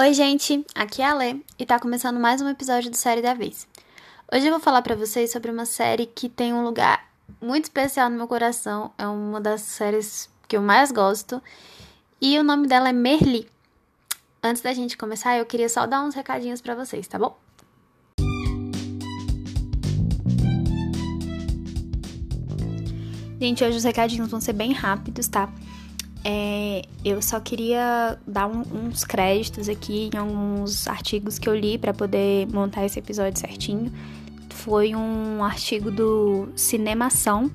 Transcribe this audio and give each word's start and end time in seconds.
Oi, 0.00 0.14
gente, 0.14 0.64
aqui 0.74 1.02
é 1.02 1.04
a 1.04 1.12
Lê 1.12 1.36
e 1.58 1.66
tá 1.66 1.78
começando 1.78 2.18
mais 2.18 2.40
um 2.40 2.48
episódio 2.48 2.90
do 2.90 2.96
Série 2.96 3.20
da 3.20 3.34
Vez. 3.34 3.68
Hoje 4.32 4.46
eu 4.46 4.50
vou 4.50 4.58
falar 4.58 4.80
para 4.80 4.94
vocês 4.94 5.30
sobre 5.30 5.50
uma 5.50 5.66
série 5.66 6.06
que 6.06 6.26
tem 6.26 6.54
um 6.54 6.64
lugar 6.64 7.06
muito 7.38 7.64
especial 7.64 8.08
no 8.08 8.16
meu 8.16 8.26
coração, 8.26 8.92
é 8.96 9.06
uma 9.06 9.38
das 9.38 9.60
séries 9.60 10.30
que 10.48 10.56
eu 10.56 10.62
mais 10.62 10.90
gosto 10.90 11.42
e 12.18 12.38
o 12.38 12.42
nome 12.42 12.66
dela 12.66 12.88
é 12.88 12.94
Merli. 12.94 13.46
Antes 14.42 14.62
da 14.62 14.72
gente 14.72 14.96
começar, 14.96 15.36
eu 15.36 15.44
queria 15.44 15.68
só 15.68 15.86
dar 15.86 16.02
uns 16.02 16.14
recadinhos 16.14 16.62
para 16.62 16.74
vocês, 16.74 17.06
tá 17.06 17.18
bom? 17.18 17.38
Gente, 23.38 23.62
hoje 23.62 23.76
os 23.76 23.84
recadinhos 23.84 24.30
vão 24.30 24.40
ser 24.40 24.54
bem 24.54 24.72
rápidos, 24.72 25.28
tá? 25.28 25.52
É, 26.22 26.82
eu 27.02 27.22
só 27.22 27.40
queria 27.40 28.18
dar 28.26 28.46
um, 28.46 28.62
uns 28.86 29.04
créditos 29.04 29.68
aqui 29.68 30.10
em 30.12 30.18
alguns 30.18 30.86
artigos 30.86 31.38
que 31.38 31.48
eu 31.48 31.54
li 31.54 31.78
para 31.78 31.94
poder 31.94 32.46
montar 32.52 32.84
esse 32.84 32.98
episódio 32.98 33.38
certinho. 33.38 33.90
Foi 34.50 34.94
um 34.94 35.42
artigo 35.42 35.90
do 35.90 36.48
Cinemação 36.54 37.50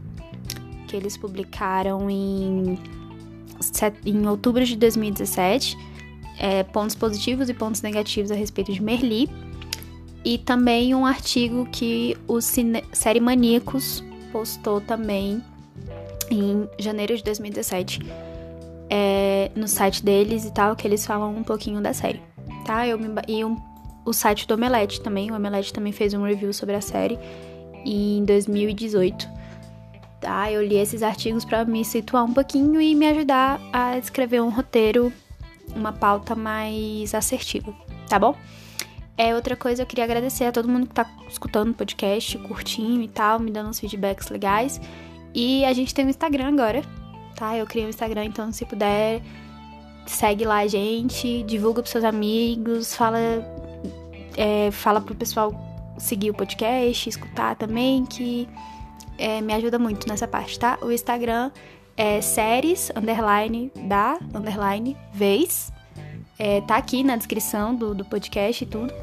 que 0.88 0.96
eles 0.96 1.16
publicaram 1.16 2.10
em, 2.10 2.80
em 4.06 4.28
outubro 4.28 4.66
de 4.66 4.76
2017. 4.76 5.78
É, 6.38 6.64
pontos 6.64 6.96
positivos 6.96 7.48
e 7.48 7.54
pontos 7.54 7.82
negativos 7.82 8.32
a 8.32 8.36
respeito 8.36 8.74
de 8.74 8.82
Merli. 8.82 9.30
E 10.24 10.40
também 10.40 10.96
um 10.96 11.06
artigo 11.06 11.68
que 11.72 12.18
o 12.28 12.42
Cine 12.42 12.84
Série 12.92 13.20
Maníacos 13.20 14.04
postou 14.32 14.82
também 14.82 15.42
em 16.32 16.68
janeiro 16.80 17.16
de 17.16 17.24
2017 17.24 18.00
é, 18.90 19.52
no 19.56 19.68
site 19.68 20.04
deles 20.04 20.46
e 20.46 20.54
tal, 20.54 20.76
que 20.76 20.88
eles 20.88 21.06
falam 21.06 21.36
um 21.36 21.44
pouquinho 21.44 21.82
da 21.82 21.94
série, 21.94 22.22
tá? 22.66 22.88
Eu 22.88 22.98
me, 22.98 23.08
e 23.28 23.44
um, 23.44 23.58
o 24.06 24.14
site 24.14 24.48
do 24.48 24.54
Omelete 24.54 25.02
também, 25.02 25.32
o 25.32 25.36
Omelete 25.36 25.74
também 25.74 25.92
fez 25.92 26.14
um 26.14 26.24
review 26.24 26.54
sobre 26.54 26.76
a 26.76 26.82
série 26.82 27.18
em 27.86 28.24
2018. 28.26 29.28
Tá? 30.22 30.52
Eu 30.52 30.66
li 30.66 30.76
esses 30.78 31.04
artigos 31.04 31.46
para 31.46 31.66
me 31.66 31.86
situar 31.86 32.24
um 32.24 32.34
pouquinho 32.34 32.82
e 32.82 32.96
me 32.96 33.08
ajudar 33.08 33.60
a 33.72 33.98
escrever 33.98 34.42
um 34.42 34.50
roteiro, 34.50 35.14
uma 35.76 35.92
pauta 35.92 36.36
mais 36.36 37.14
assertiva, 37.14 37.74
tá 38.10 38.18
bom? 38.18 38.36
É 39.18 39.34
outra 39.34 39.56
coisa, 39.56 39.84
eu 39.84 39.86
queria 39.86 40.04
agradecer 40.04 40.46
a 40.46 40.52
todo 40.52 40.68
mundo 40.68 40.88
que 40.88 40.94
tá 40.94 41.10
escutando 41.30 41.70
o 41.70 41.74
podcast, 41.74 42.38
curtindo 42.40 43.02
e 43.02 43.08
tal, 43.08 43.40
me 43.40 43.50
dando 43.50 43.70
uns 43.70 43.80
feedbacks 43.80 44.30
legais. 44.30 44.82
E 45.34 45.64
a 45.64 45.74
gente 45.74 45.94
tem 45.94 46.06
um 46.06 46.10
Instagram 46.10 46.50
agora, 46.50 46.82
tá? 47.36 47.58
Eu 47.58 47.66
criei 47.66 47.86
um 47.86 47.90
Instagram, 47.90 48.26
então 48.26 48.52
se 48.52 48.66
puder, 48.66 49.22
segue 50.06 50.46
lá 50.46 50.60
a 50.60 50.68
gente, 50.68 51.44
divulga 51.44 51.82
pros 51.82 51.92
seus 51.92 52.04
amigos, 52.04 52.96
fala, 52.96 53.20
é, 54.38 54.72
fala 54.72 55.02
pro 55.02 55.16
pessoal 55.16 55.54
seguir 55.98 56.30
o 56.30 56.34
podcast, 56.34 57.10
escutar 57.10 57.56
também, 57.56 58.06
que 58.06 58.48
é, 59.18 59.42
me 59.42 59.54
ajuda 59.54 59.80
muito 59.80 60.08
nessa 60.08 60.28
parte, 60.28 60.60
tá? 60.60 60.78
O 60.82 60.92
Instagram 60.92 61.52
é 61.98 62.22
séries, 62.22 62.92
underline, 62.96 63.72
da, 63.88 64.20
underline, 64.34 64.98
vez. 65.14 65.72
É, 66.38 66.62
tá 66.62 66.76
aqui 66.76 67.04
na 67.04 67.16
descrição 67.16 67.74
do, 67.74 67.96
do 67.96 68.04
podcast 68.04 68.64
e 68.64 68.68
tudo. 68.68 68.94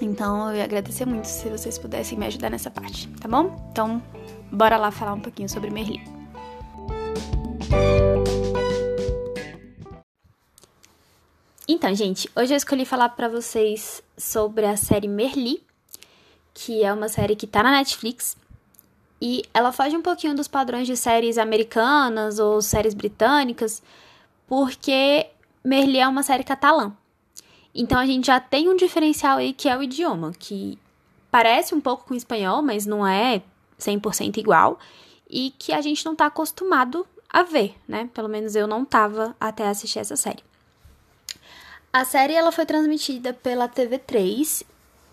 Então 0.00 0.50
eu 0.50 0.56
ia 0.56 0.64
agradecer 0.64 1.04
muito 1.04 1.24
se 1.24 1.48
vocês 1.48 1.78
pudessem 1.78 2.18
me 2.18 2.26
ajudar 2.26 2.50
nessa 2.50 2.70
parte, 2.70 3.08
tá 3.20 3.28
bom? 3.28 3.68
Então, 3.70 4.02
bora 4.50 4.76
lá 4.76 4.90
falar 4.90 5.14
um 5.14 5.20
pouquinho 5.20 5.48
sobre 5.48 5.70
Merli. 5.70 6.13
Então, 11.66 11.94
gente, 11.94 12.30
hoje 12.34 12.52
eu 12.52 12.56
escolhi 12.56 12.84
falar 12.84 13.10
para 13.10 13.28
vocês 13.28 14.02
sobre 14.16 14.64
a 14.64 14.76
série 14.76 15.06
Merli, 15.06 15.62
que 16.54 16.82
é 16.82 16.92
uma 16.92 17.08
série 17.08 17.36
que 17.36 17.46
tá 17.46 17.62
na 17.62 17.72
Netflix. 17.72 18.36
E 19.20 19.42
ela 19.52 19.72
foge 19.72 19.96
um 19.96 20.02
pouquinho 20.02 20.34
dos 20.34 20.48
padrões 20.48 20.86
de 20.86 20.96
séries 20.96 21.36
americanas 21.36 22.38
ou 22.38 22.62
séries 22.62 22.94
britânicas, 22.94 23.82
porque 24.46 25.26
Merli 25.62 25.98
é 25.98 26.08
uma 26.08 26.22
série 26.22 26.44
catalã. 26.44 26.92
Então 27.74 27.98
a 27.98 28.06
gente 28.06 28.28
já 28.28 28.38
tem 28.38 28.68
um 28.68 28.76
diferencial 28.76 29.38
aí 29.38 29.52
que 29.52 29.68
é 29.68 29.76
o 29.76 29.82
idioma, 29.82 30.32
que 30.38 30.78
parece 31.30 31.74
um 31.74 31.80
pouco 31.80 32.06
com 32.06 32.14
o 32.14 32.16
espanhol, 32.16 32.62
mas 32.62 32.86
não 32.86 33.06
é 33.06 33.42
100% 33.78 34.36
igual, 34.38 34.78
e 35.28 35.52
que 35.58 35.72
a 35.72 35.80
gente 35.80 36.04
não 36.04 36.14
tá 36.14 36.26
acostumado 36.26 37.06
a 37.34 37.42
ver, 37.42 37.74
né? 37.88 38.08
Pelo 38.14 38.28
menos 38.28 38.54
eu 38.54 38.64
não 38.68 38.84
tava 38.84 39.34
até 39.40 39.66
assistir 39.66 39.98
essa 39.98 40.14
série. 40.14 40.44
A 41.92 42.04
série 42.04 42.32
ela 42.32 42.52
foi 42.52 42.64
transmitida 42.64 43.32
pela 43.32 43.68
TV3, 43.68 44.64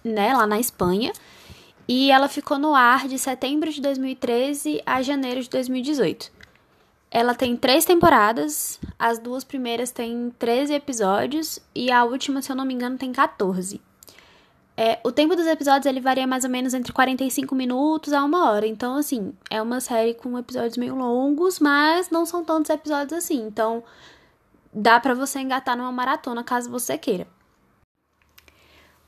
né, 0.04 0.32
lá 0.32 0.46
na 0.46 0.60
Espanha, 0.60 1.12
e 1.88 2.12
ela 2.12 2.30
ficou 2.30 2.60
no 2.60 2.76
ar 2.76 3.08
de 3.08 3.18
setembro 3.18 3.72
de 3.72 3.82
2013 3.82 4.84
a 4.86 5.02
janeiro 5.02 5.42
de 5.42 5.50
2018. 5.50 6.32
Ela 7.10 7.34
tem 7.34 7.58
três 7.58 7.86
temporadas, 7.86 8.80
as 9.00 9.18
duas 9.18 9.44
primeiras 9.44 9.90
têm 9.90 10.32
13 10.38 10.76
episódios 10.76 11.60
e 11.74 11.92
a 11.92 12.04
última, 12.04 12.40
se 12.44 12.52
eu 12.52 12.56
não 12.56 12.66
me 12.66 12.76
engano, 12.76 13.00
tem 13.00 13.12
14. 13.12 13.82
É, 14.76 15.00
o 15.04 15.12
tempo 15.12 15.36
dos 15.36 15.46
episódios 15.46 15.86
ele 15.86 16.00
varia 16.00 16.26
mais 16.26 16.44
ou 16.44 16.50
menos 16.50 16.74
entre 16.74 16.92
45 16.94 17.54
minutos 17.54 18.14
a 18.14 18.24
uma 18.24 18.50
hora. 18.50 18.66
Então, 18.66 18.96
assim, 18.96 19.34
é 19.50 19.62
uma 19.62 19.80
série 19.80 20.14
com 20.14 20.38
episódios 20.38 20.78
meio 20.78 20.96
longos, 20.96 21.60
mas 21.60 22.10
não 22.10 22.26
são 22.26 22.44
tantos 22.44 22.70
episódios 22.70 23.14
assim. 23.14 23.42
Então, 23.46 23.84
dá 24.74 25.00
para 25.00 25.14
você 25.14 25.40
engatar 25.40 25.78
numa 25.78 25.92
maratona 25.92 26.44
caso 26.44 26.70
você 26.70 26.98
queira. 26.98 27.28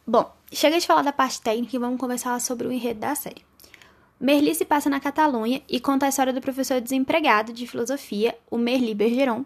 Bom, 0.06 0.32
chega 0.52 0.78
de 0.78 0.86
falar 0.86 1.02
da 1.02 1.14
parte 1.14 1.42
técnica 1.42 1.76
e 1.76 1.80
vamos 1.80 2.00
conversar 2.00 2.40
sobre 2.42 2.68
o 2.68 2.72
enredo 2.72 3.00
da 3.00 3.16
série. 3.16 3.44
Merli 4.20 4.54
se 4.54 4.66
passa 4.66 4.90
na 4.90 5.00
Catalunha 5.00 5.62
e 5.68 5.80
conta 5.80 6.06
a 6.06 6.10
história 6.10 6.32
do 6.32 6.42
professor 6.42 6.80
desempregado 6.80 7.52
de 7.52 7.68
filosofia, 7.68 8.38
o 8.50 8.58
Merli 8.58 8.94
Bergeron, 8.94 9.46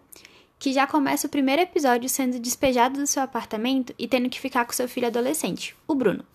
que 0.60 0.74
já 0.74 0.88
começa 0.88 1.28
o 1.28 1.30
primeiro 1.30 1.62
episódio 1.62 2.10
sendo 2.10 2.40
despejado 2.40 3.00
do 3.00 3.08
seu 3.08 3.22
apartamento 3.22 3.94
e 3.98 4.08
tendo 4.08 4.30
que 4.30 4.40
ficar 4.40 4.66
com 4.66 4.74
seu 4.74 4.88
filho 4.88 5.08
adolescente, 5.08 5.76
o 5.88 5.94
Bruno. 5.94 6.26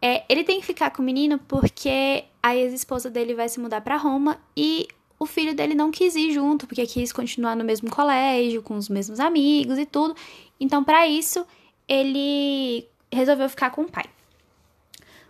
É, 0.00 0.24
ele 0.28 0.44
tem 0.44 0.60
que 0.60 0.66
ficar 0.66 0.90
com 0.90 1.02
o 1.02 1.04
menino 1.04 1.38
porque 1.40 2.24
a 2.42 2.56
ex-esposa 2.56 3.10
dele 3.10 3.34
vai 3.34 3.48
se 3.48 3.60
mudar 3.60 3.80
para 3.80 3.96
Roma 3.96 4.40
e 4.56 4.86
o 5.18 5.26
filho 5.26 5.54
dele 5.54 5.74
não 5.74 5.90
quis 5.90 6.14
ir 6.14 6.32
junto, 6.32 6.66
porque 6.66 6.86
quis 6.86 7.12
continuar 7.12 7.56
no 7.56 7.64
mesmo 7.64 7.90
colégio, 7.90 8.62
com 8.62 8.76
os 8.76 8.88
mesmos 8.88 9.18
amigos 9.18 9.76
e 9.76 9.84
tudo. 9.84 10.14
Então, 10.60 10.84
para 10.84 11.08
isso, 11.08 11.44
ele 11.88 12.86
resolveu 13.10 13.48
ficar 13.48 13.70
com 13.70 13.82
o 13.82 13.90
pai. 13.90 14.04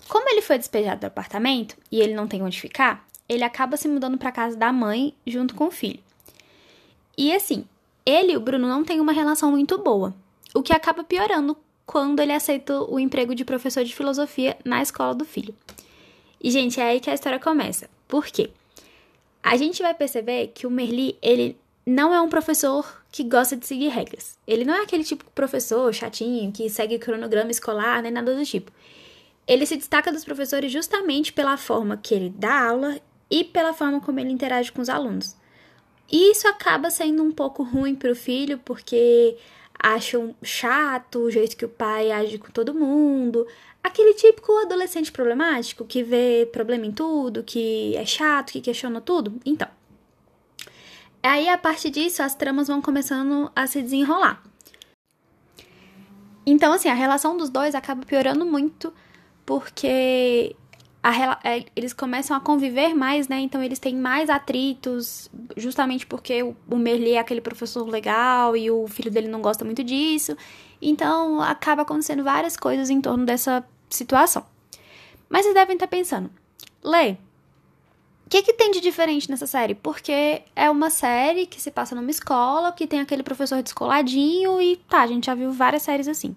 Como 0.09 0.29
ele 0.29 0.43
foi 0.43 0.59
despejado 0.59 1.01
do 1.01 1.07
apartamento 1.07 1.77
e 1.91 2.01
ele 2.01 2.15
não 2.15 2.29
tem 2.29 2.43
onde 2.43 2.61
ficar, 2.61 3.07
ele 3.29 3.45
acaba 3.45 3.77
se 3.77 3.89
mudando 3.89 4.19
para 4.19 4.33
casa 4.33 4.57
da 4.57 4.73
mãe 4.73 5.15
junto 5.27 5.55
com 5.55 5.67
o 5.67 5.71
filho. 5.71 6.01
E 7.17 7.33
assim, 7.33 7.67
ele 8.09 8.33
e 8.33 8.37
o 8.37 8.41
Bruno 8.41 8.67
não 8.67 8.85
têm 8.85 9.01
uma 9.01 9.13
relação 9.13 9.51
muito 9.51 9.79
boa, 9.79 10.15
o 10.55 10.63
que 10.63 10.73
acaba 10.73 11.05
piorando 11.05 11.57
quando 11.85 12.21
ele 12.21 12.33
aceita 12.33 12.83
o 12.83 12.99
emprego 12.99 13.35
de 13.35 13.45
professor 13.45 13.85
de 13.85 13.95
filosofia 13.95 14.57
na 14.65 14.83
escola 14.83 15.15
do 15.15 15.25
filho. 15.25 15.55
E 16.41 16.51
gente, 16.51 16.81
é 16.81 16.85
aí 16.85 17.01
que 17.01 17.11
a 17.11 17.15
história 17.15 17.39
começa. 17.39 17.89
Por 18.07 18.27
quê? 18.27 18.51
a 19.43 19.57
gente 19.57 19.83
vai 19.83 19.95
perceber 19.95 20.49
que 20.49 20.67
o 20.67 20.71
Merli, 20.71 21.17
ele 21.23 21.57
não 21.87 22.13
é 22.13 22.21
um 22.21 22.29
professor 22.29 23.03
que 23.11 23.25
gosta 23.25 23.57
de 23.57 23.67
seguir 23.67 23.89
regras. 23.89 24.39
Ele 24.47 24.65
não 24.65 24.75
é 24.75 24.83
aquele 24.83 25.05
tipo 25.05 25.25
de 25.25 25.31
professor 25.31 25.93
chatinho 25.95 26.53
que 26.53 26.69
segue 26.69 26.99
cronograma 26.99 27.51
escolar, 27.51 28.03
nem 28.03 28.13
nada 28.13 28.35
do 28.35 28.45
tipo. 28.45 28.71
Ele 29.47 29.65
se 29.65 29.77
destaca 29.77 30.13
dos 30.13 30.25
professores 30.25 30.71
justamente 30.71 31.33
pela 31.33 31.57
forma 31.57 31.97
que 31.97 32.15
ele 32.15 32.29
dá 32.29 32.69
aula 32.69 33.01
e 33.31 33.43
pela 33.43 33.73
forma 33.73 34.01
como 34.01 34.21
ele 34.21 34.31
interage 34.31 34.71
com 34.71 34.83
os 34.83 34.91
alunos. 34.91 35.35
E 36.11 36.31
isso 36.31 36.49
acaba 36.49 36.91
sendo 36.91 37.23
um 37.23 37.31
pouco 37.31 37.63
ruim 37.63 37.95
para 37.95 38.11
o 38.11 38.17
filho, 38.17 38.59
porque 38.65 39.37
acham 39.79 40.35
chato 40.43 41.21
o 41.21 41.31
jeito 41.31 41.57
que 41.57 41.65
o 41.65 41.69
pai 41.69 42.11
age 42.11 42.39
com 42.39 42.51
todo 42.51 42.75
mundo, 42.75 43.47
aquele 43.83 44.15
típico 44.15 44.53
adolescente 44.59 45.13
problemático 45.13 45.85
que 45.85 46.03
vê 46.03 46.49
problema 46.53 46.87
em 46.87 46.93
tudo, 46.93 47.45
que 47.45 47.95
é 47.97 48.05
chato, 48.05 48.53
que 48.53 48.61
questiona 48.61 49.01
tudo. 49.01 49.39
Então, 49.45 49.69
aí 51.23 51.49
a 51.49 51.59
partir 51.59 51.91
disso 51.91 52.23
as 52.23 52.35
tramas 52.35 52.69
vão 52.69 52.83
começando 52.83 53.51
a 53.55 53.67
se 53.67 53.83
desenrolar. 53.83 54.43
Então, 56.45 56.73
assim, 56.73 56.89
a 56.89 56.95
relação 56.95 57.37
dos 57.37 57.51
dois 57.51 57.75
acaba 57.75 58.05
piorando 58.07 58.47
muito 58.47 58.93
porque 59.45 60.57
a, 61.03 61.39
é, 61.45 61.65
eles 61.77 61.93
começam 61.93 62.37
a 62.37 62.41
conviver 62.41 62.95
mais, 62.95 63.29
né? 63.29 63.39
Então 63.41 63.63
eles 63.63 63.79
têm 63.79 63.97
mais 63.97 64.29
atritos, 64.29 65.31
justamente 65.57 66.07
porque 66.07 66.43
o, 66.43 66.57
o 66.69 66.77
Merli 66.77 67.13
é 67.13 67.19
aquele 67.19 67.41
professor 67.41 67.89
legal 67.89 68.57
e 68.57 68.71
o 68.71 68.87
filho 68.89 69.11
dele 69.11 69.29
não 69.29 69.41
gosta 69.41 69.65
muito 69.65 69.85
disso. 69.85 70.37
Então 70.83 71.41
acaba 71.41 71.83
acontecendo 71.83 72.25
várias 72.25 72.57
coisas 72.57 72.91
em 72.91 73.01
torno 73.01 73.25
dessa 73.25 73.65
situação. 73.89 74.45
Mas 75.29 75.43
vocês 75.43 75.55
devem 75.55 75.75
estar 75.75 75.87
pensando, 75.87 76.31
Lê, 76.83 77.17
O 78.27 78.31
que, 78.31 78.43
que 78.43 78.53
tem 78.53 78.71
de 78.71 78.81
diferente 78.81 79.31
nessa 79.31 79.47
série? 79.47 79.75
Porque 79.75 80.43
é 80.55 80.69
uma 80.71 80.91
série 80.91 81.47
que 81.47 81.61
se 81.61 81.71
passa 81.71 81.95
numa 81.95 82.11
escola, 82.11 82.73
que 82.73 82.87
tem 82.87 83.01
aquele 83.01 83.23
professor 83.23 83.63
descoladinho 83.63 84.61
e 84.61 84.77
tá, 84.77 85.01
a 85.01 85.07
gente 85.07 85.27
já 85.27 85.35
viu 85.35 85.51
várias 85.51 85.83
séries 85.83 86.07
assim. 86.09 86.37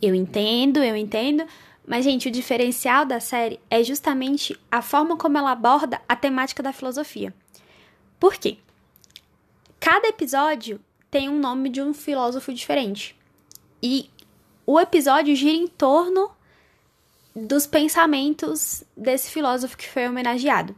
Eu 0.00 0.14
entendo, 0.14 0.82
eu 0.82 0.94
entendo, 0.96 1.44
mas, 1.86 2.04
gente, 2.04 2.28
o 2.28 2.30
diferencial 2.30 3.04
da 3.04 3.18
série 3.18 3.60
é 3.68 3.82
justamente 3.82 4.58
a 4.70 4.80
forma 4.80 5.16
como 5.16 5.36
ela 5.36 5.50
aborda 5.50 6.00
a 6.08 6.14
temática 6.14 6.62
da 6.62 6.72
filosofia. 6.72 7.34
Por 8.20 8.34
quê? 8.36 8.58
Cada 9.80 10.08
episódio 10.08 10.80
tem 11.10 11.28
um 11.28 11.38
nome 11.38 11.68
de 11.68 11.82
um 11.82 11.92
filósofo 11.92 12.54
diferente. 12.54 13.16
E 13.82 14.08
o 14.64 14.78
episódio 14.78 15.34
gira 15.34 15.56
em 15.56 15.66
torno 15.66 16.30
dos 17.34 17.66
pensamentos 17.66 18.84
desse 18.96 19.30
filósofo 19.30 19.76
que 19.76 19.88
foi 19.88 20.06
homenageado. 20.06 20.74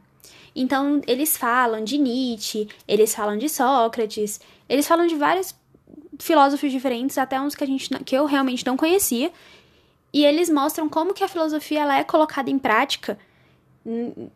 Então, 0.56 1.02
eles 1.06 1.36
falam 1.36 1.84
de 1.84 1.98
Nietzsche, 1.98 2.68
eles 2.86 3.14
falam 3.14 3.36
de 3.36 3.48
Sócrates, 3.48 4.40
eles 4.68 4.86
falam 4.86 5.06
de 5.06 5.16
vários 5.16 5.54
filósofos 6.18 6.70
diferentes, 6.70 7.18
até 7.18 7.40
uns 7.40 7.54
que 7.54 7.64
a 7.64 7.66
gente 7.66 7.88
que 8.04 8.16
eu 8.16 8.24
realmente 8.24 8.64
não 8.64 8.76
conhecia, 8.76 9.32
e 10.14 10.24
eles 10.24 10.48
mostram 10.48 10.88
como 10.88 11.12
que 11.12 11.24
a 11.24 11.28
filosofia 11.28 11.80
ela 11.80 11.98
é 11.98 12.04
colocada 12.04 12.48
em 12.48 12.56
prática. 12.56 13.18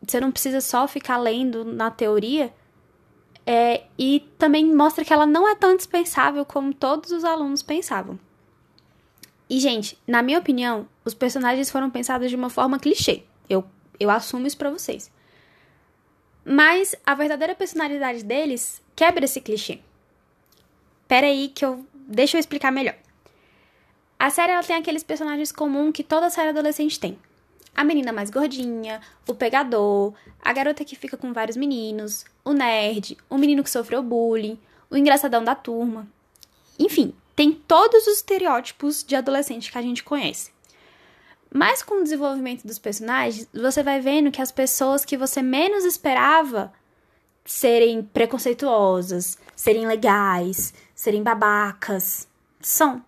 Você 0.03 0.19
não 0.19 0.33
precisa 0.33 0.61
só 0.61 0.89
ficar 0.89 1.19
lendo 1.19 1.65
na 1.65 1.89
teoria. 1.89 2.53
É, 3.47 3.85
e 3.97 4.29
também 4.37 4.75
mostra 4.75 5.05
que 5.05 5.13
ela 5.13 5.25
não 5.25 5.49
é 5.49 5.55
tão 5.55 5.77
dispensável 5.77 6.45
como 6.45 6.75
todos 6.75 7.13
os 7.13 7.23
alunos 7.23 7.63
pensavam. 7.63 8.19
E, 9.49 9.61
gente, 9.61 9.97
na 10.05 10.21
minha 10.21 10.41
opinião, 10.41 10.89
os 11.05 11.15
personagens 11.15 11.71
foram 11.71 11.89
pensados 11.89 12.29
de 12.29 12.35
uma 12.35 12.51
forma 12.51 12.81
clichê. 12.81 13.23
Eu, 13.49 13.65
eu 14.01 14.11
assumo 14.11 14.49
isso 14.49 14.59
pra 14.59 14.71
vocês. 14.71 15.13
Mas 16.45 16.97
a 17.07 17.15
verdadeira 17.15 17.55
personalidade 17.55 18.25
deles 18.25 18.83
quebra 18.97 19.27
esse 19.27 19.41
clichê. 19.41 19.79
Pera 21.07 21.29
aí 21.29 21.49
que 21.49 21.65
eu. 21.65 21.87
Deixa 21.95 22.37
eu 22.37 22.41
explicar 22.41 22.73
melhor. 22.73 22.97
A 24.19 24.31
série 24.31 24.53
ela 24.53 24.63
tem 24.63 24.77
aqueles 24.77 25.05
personagens 25.05 25.53
comuns 25.53 25.93
que 25.93 26.03
toda 26.03 26.29
série 26.29 26.49
adolescente 26.49 26.99
tem. 26.99 27.17
A 27.75 27.85
menina 27.85 28.13
mais 28.13 28.31
gordinha, 28.31 29.01
o 29.29 29.35
pegador, 29.35 30.13
a 30.43 30.53
garota 30.53 30.85
que 30.85 30.97
fica 30.97 31.17
com 31.17 31.33
vários 31.33 31.57
meninos, 31.57 32.25
o 32.45 32.53
nerd, 32.53 33.17
o 33.31 33.39
menino 33.39 33.63
que 33.63 33.71
sofreu 33.71 34.03
bullying, 34.03 34.59
o 34.91 34.97
engraçadão 34.97 35.45
da 35.45 35.55
turma. 35.55 36.09
Enfim, 36.77 37.15
tem 37.37 37.53
todos 37.53 38.09
os 38.09 38.17
estereótipos 38.17 39.05
de 39.05 39.15
adolescente 39.15 39.71
que 39.71 39.79
a 39.79 39.83
gente 39.83 40.03
conhece. 40.03 40.51
Mas 41.55 41.83
com 41.83 42.01
o 42.01 42.03
desenvolvimento 42.03 42.67
dos 42.67 42.79
personagens, 42.79 43.49
você 43.55 43.83
vai 43.83 44.01
vendo 44.01 44.33
que 44.33 44.43
as 44.43 44.51
pessoas 44.51 45.05
que 45.05 45.17
você 45.17 45.41
menos 45.41 45.85
esperava 45.85 46.73
serem 47.45 48.03
preconceituosas, 48.03 49.39
serem 49.55 49.87
legais, 49.87 50.75
serem 50.95 51.23
babacas, 51.23 52.27
são. 52.61 53.03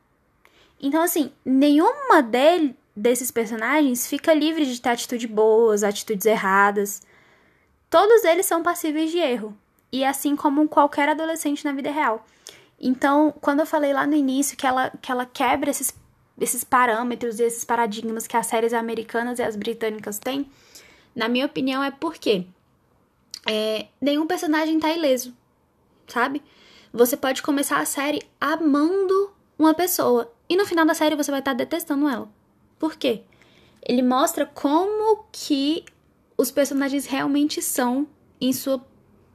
Então, 0.80 1.02
assim, 1.02 1.30
nenhuma 1.44 2.22
dele, 2.22 2.74
desses 2.96 3.30
personagens 3.30 4.06
fica 4.06 4.32
livre 4.32 4.64
de 4.64 4.80
ter 4.80 4.88
atitudes 4.90 5.30
boas, 5.30 5.84
atitudes 5.84 6.24
erradas. 6.26 7.02
Todos 7.90 8.24
eles 8.24 8.46
são 8.46 8.62
passíveis 8.62 9.10
de 9.10 9.18
erro. 9.18 9.56
E 9.92 10.04
assim 10.04 10.36
como 10.36 10.68
qualquer 10.68 11.08
adolescente 11.08 11.64
na 11.64 11.72
vida 11.72 11.90
real. 11.90 12.24
Então, 12.80 13.34
quando 13.40 13.60
eu 13.60 13.66
falei 13.66 13.92
lá 13.92 14.06
no 14.06 14.14
início 14.14 14.56
que 14.56 14.66
ela, 14.66 14.90
que 15.02 15.12
ela 15.12 15.26
quebra 15.26 15.70
esses, 15.70 15.94
esses 16.40 16.64
parâmetros 16.64 17.38
e 17.38 17.42
esses 17.42 17.64
paradigmas 17.64 18.26
que 18.26 18.36
as 18.36 18.46
séries 18.46 18.72
americanas 18.72 19.38
e 19.38 19.42
as 19.42 19.56
britânicas 19.56 20.18
têm, 20.18 20.50
na 21.14 21.28
minha 21.28 21.44
opinião 21.44 21.82
é 21.82 21.90
porque 21.90 22.46
é, 23.46 23.86
nenhum 24.00 24.26
personagem 24.26 24.78
tá 24.78 24.90
ileso, 24.90 25.34
sabe? 26.06 26.42
Você 26.92 27.16
pode 27.16 27.42
começar 27.42 27.78
a 27.78 27.84
série 27.84 28.22
amando 28.40 29.30
uma 29.60 29.74
pessoa 29.74 30.32
e 30.48 30.56
no 30.56 30.64
final 30.64 30.86
da 30.86 30.94
série 30.94 31.14
você 31.14 31.30
vai 31.30 31.40
estar 31.40 31.50
tá 31.50 31.56
detestando 31.58 32.08
ela. 32.08 32.30
Por 32.78 32.96
quê? 32.96 33.22
Ele 33.86 34.00
mostra 34.00 34.46
como 34.46 35.26
que 35.30 35.84
os 36.36 36.50
personagens 36.50 37.04
realmente 37.04 37.60
são 37.60 38.08
em 38.40 38.54
sua 38.54 38.82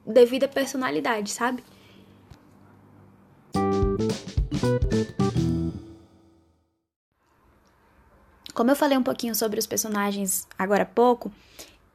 devida 0.04 0.48
personalidade, 0.48 1.30
sabe? 1.30 1.62
Como 8.52 8.70
eu 8.70 8.76
falei 8.76 8.98
um 8.98 9.02
pouquinho 9.02 9.34
sobre 9.34 9.60
os 9.60 9.66
personagens 9.66 10.48
agora 10.58 10.82
há 10.82 10.86
pouco, 10.86 11.30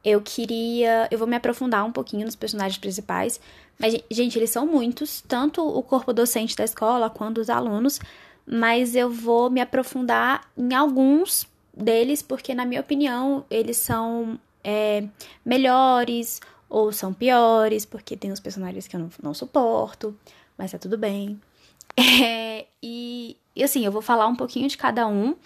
eu 0.04 0.20
queria. 0.20 1.08
Eu 1.10 1.18
vou 1.18 1.28
me 1.28 1.36
aprofundar 1.36 1.84
um 1.84 1.92
pouquinho 1.92 2.24
nos 2.24 2.36
personagens 2.36 2.78
principais. 2.78 3.40
Mas, 3.78 3.96
gente, 4.10 4.38
eles 4.38 4.50
são 4.50 4.66
muitos, 4.66 5.22
tanto 5.22 5.66
o 5.66 5.82
corpo 5.82 6.12
docente 6.12 6.54
da 6.54 6.64
escola 6.64 7.10
quanto 7.10 7.40
os 7.40 7.50
alunos 7.50 7.98
mas 8.46 8.94
eu 8.94 9.10
vou 9.10 9.50
me 9.50 9.60
aprofundar 9.60 10.50
em 10.56 10.74
alguns 10.74 11.46
deles, 11.74 12.22
porque, 12.22 12.54
na 12.54 12.64
minha 12.64 12.80
opinião, 12.80 13.44
eles 13.50 13.76
são 13.76 14.38
é, 14.62 15.04
melhores 15.44 16.40
ou 16.68 16.92
são 16.92 17.12
piores, 17.12 17.84
porque 17.84 18.16
tem 18.16 18.32
os 18.32 18.40
personagens 18.40 18.86
que 18.86 18.96
eu 18.96 19.00
não, 19.00 19.10
não 19.22 19.34
suporto, 19.34 20.16
mas 20.56 20.72
tá 20.72 20.78
tudo 20.78 20.98
bem. 20.98 21.40
É, 21.94 22.66
e, 22.82 23.36
e, 23.54 23.62
assim, 23.62 23.84
eu 23.84 23.92
vou 23.92 24.00
falar 24.00 24.26
um 24.26 24.34
pouquinho 24.34 24.66
de 24.66 24.78
cada 24.78 25.06
um, 25.06 25.36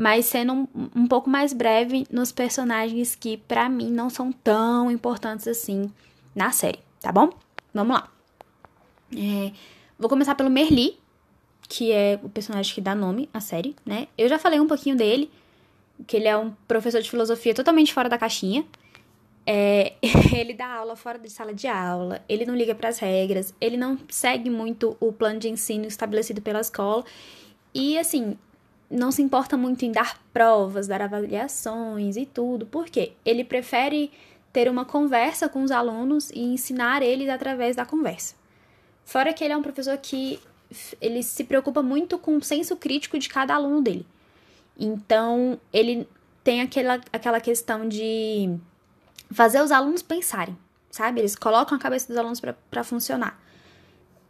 mas 0.00 0.24
sendo 0.24 0.54
um, 0.54 0.66
um 0.96 1.06
pouco 1.06 1.28
mais 1.28 1.52
breve 1.52 2.06
nos 2.10 2.32
personagens 2.32 3.14
que, 3.14 3.36
para 3.36 3.68
mim, 3.68 3.90
não 3.90 4.08
são 4.08 4.32
tão 4.32 4.90
importantes 4.90 5.46
assim 5.46 5.92
na 6.34 6.50
série, 6.52 6.78
tá 7.02 7.12
bom? 7.12 7.28
Vamos 7.74 7.94
lá. 7.94 8.10
É, 9.14 9.52
vou 9.98 10.08
começar 10.08 10.34
pelo 10.34 10.48
Merli, 10.48 10.98
que 11.68 11.92
é 11.92 12.18
o 12.22 12.30
personagem 12.30 12.74
que 12.74 12.80
dá 12.80 12.94
nome 12.94 13.28
à 13.34 13.40
série, 13.40 13.76
né? 13.84 14.08
Eu 14.16 14.26
já 14.26 14.38
falei 14.38 14.58
um 14.58 14.66
pouquinho 14.66 14.96
dele, 14.96 15.30
que 16.06 16.16
ele 16.16 16.28
é 16.28 16.34
um 16.34 16.50
professor 16.66 17.02
de 17.02 17.10
filosofia 17.10 17.54
totalmente 17.54 17.92
fora 17.92 18.08
da 18.08 18.16
caixinha. 18.16 18.64
É, 19.46 19.92
ele 20.34 20.54
dá 20.54 20.76
aula 20.76 20.96
fora 20.96 21.18
de 21.18 21.28
sala 21.28 21.52
de 21.52 21.66
aula, 21.68 22.24
ele 22.26 22.46
não 22.46 22.56
liga 22.56 22.74
para 22.74 22.88
as 22.88 22.98
regras, 22.98 23.52
ele 23.60 23.76
não 23.76 23.98
segue 24.08 24.48
muito 24.48 24.96
o 24.98 25.12
plano 25.12 25.38
de 25.38 25.50
ensino 25.50 25.84
estabelecido 25.84 26.40
pela 26.40 26.62
escola 26.62 27.04
e, 27.74 27.98
assim, 27.98 28.38
não 28.90 29.12
se 29.12 29.22
importa 29.22 29.56
muito 29.56 29.84
em 29.84 29.92
dar 29.92 30.20
provas, 30.32 30.88
dar 30.88 31.00
avaliações 31.00 32.16
e 32.16 32.26
tudo, 32.26 32.66
porque 32.66 33.12
ele 33.24 33.44
prefere 33.44 34.10
ter 34.52 34.68
uma 34.68 34.84
conversa 34.84 35.48
com 35.48 35.62
os 35.62 35.70
alunos 35.70 36.30
e 36.30 36.40
ensinar 36.40 37.02
eles 37.02 37.28
através 37.28 37.76
da 37.76 37.86
conversa. 37.86 38.34
Fora 39.04 39.32
que 39.32 39.44
ele 39.44 39.52
é 39.52 39.56
um 39.56 39.62
professor 39.62 39.96
que 39.96 40.40
ele 41.00 41.22
se 41.22 41.44
preocupa 41.44 41.82
muito 41.82 42.18
com 42.18 42.36
o 42.36 42.42
senso 42.42 42.76
crítico 42.76 43.18
de 43.18 43.28
cada 43.28 43.54
aluno 43.54 43.80
dele. 43.80 44.06
Então, 44.78 45.60
ele 45.72 46.08
tem 46.42 46.60
aquela, 46.60 47.00
aquela 47.12 47.40
questão 47.40 47.88
de 47.88 48.56
fazer 49.30 49.62
os 49.62 49.70
alunos 49.70 50.02
pensarem, 50.02 50.56
sabe? 50.90 51.20
Eles 51.20 51.36
colocam 51.36 51.76
a 51.76 51.80
cabeça 51.80 52.08
dos 52.08 52.16
alunos 52.16 52.40
para 52.70 52.84
funcionar. 52.84 53.38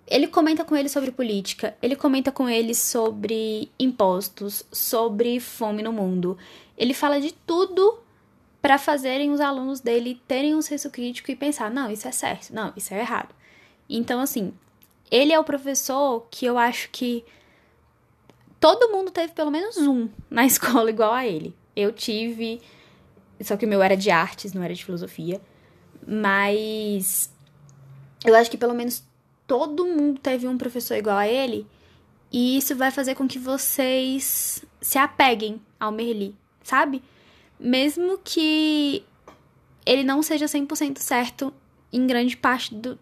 Ele 0.07 0.27
comenta 0.27 0.65
com 0.65 0.77
eles 0.77 0.91
sobre 0.91 1.13
política, 1.13 1.77
ele 1.81 1.95
comenta 1.95 2.33
com 2.33 2.49
eles 2.49 2.79
sobre 2.79 3.71
impostos, 3.79 4.65
sobre 4.73 5.39
fome 5.39 5.83
no 5.83 5.93
mundo. 5.93 6.37
Ele 6.77 6.93
fala 6.93 7.21
de 7.21 7.33
tudo 7.33 8.01
para 8.61 8.79
fazerem 8.79 9.31
os 9.31 9.41
alunos 9.41 9.81
dele 9.81 10.21
terem 10.27 10.55
um 10.55 10.63
senso 10.63 10.91
crítico 10.91 11.31
e 11.31 11.37
pensar: 11.37 11.71
não, 11.71 11.91
isso 11.91 12.09
é 12.09 12.13
certo, 12.13 12.53
não, 12.53 12.73
isso 12.77 12.93
é 12.93 12.99
errado. 12.99 13.35
Então, 13.89 14.21
assim, 14.21 14.53
ele 15.11 15.33
é 15.33 15.39
o 15.39 15.45
professor 15.45 16.27
que 16.31 16.47
eu 16.47 16.59
acho 16.59 16.89
que 16.91 17.25
todo 18.61 18.91
mundo 18.91 19.11
teve 19.11 19.33
pelo 19.33 19.51
menos 19.51 19.77
um 19.77 20.09
na 20.31 20.45
escola 20.45 20.91
igual 20.91 21.13
a 21.13 21.27
ele. 21.27 21.55
Eu 21.75 21.93
tive, 21.93 22.61
só 23.41 23.57
que 23.57 23.65
o 23.65 23.69
meu 23.69 23.83
era 23.83 23.97
de 23.97 24.11
artes, 24.11 24.53
não 24.53 24.63
era 24.63 24.75
de 24.75 24.85
filosofia, 24.85 25.41
mas 26.07 27.33
eu 28.25 28.35
acho 28.35 28.51
que 28.51 28.59
pelo 28.59 28.75
menos 28.75 29.03
todo 29.51 29.85
mundo 29.85 30.21
teve 30.21 30.47
um 30.47 30.57
professor 30.57 30.97
igual 30.97 31.17
a 31.17 31.27
ele, 31.27 31.67
e 32.31 32.57
isso 32.57 32.77
vai 32.77 32.93
fazer 32.93 33.17
com 33.17 33.27
que 33.27 33.37
vocês 33.37 34.65
se 34.81 34.97
apeguem 34.97 35.61
ao 35.81 35.91
Merli, 35.91 36.37
sabe? 36.63 37.03
Mesmo 37.59 38.17
que 38.23 39.05
ele 39.85 40.05
não 40.05 40.23
seja 40.23 40.47
100% 40.47 40.99
certo 40.99 41.53
em 41.93 42.07
grande 42.07 42.37
parte 42.37 42.73
do, 42.73 42.97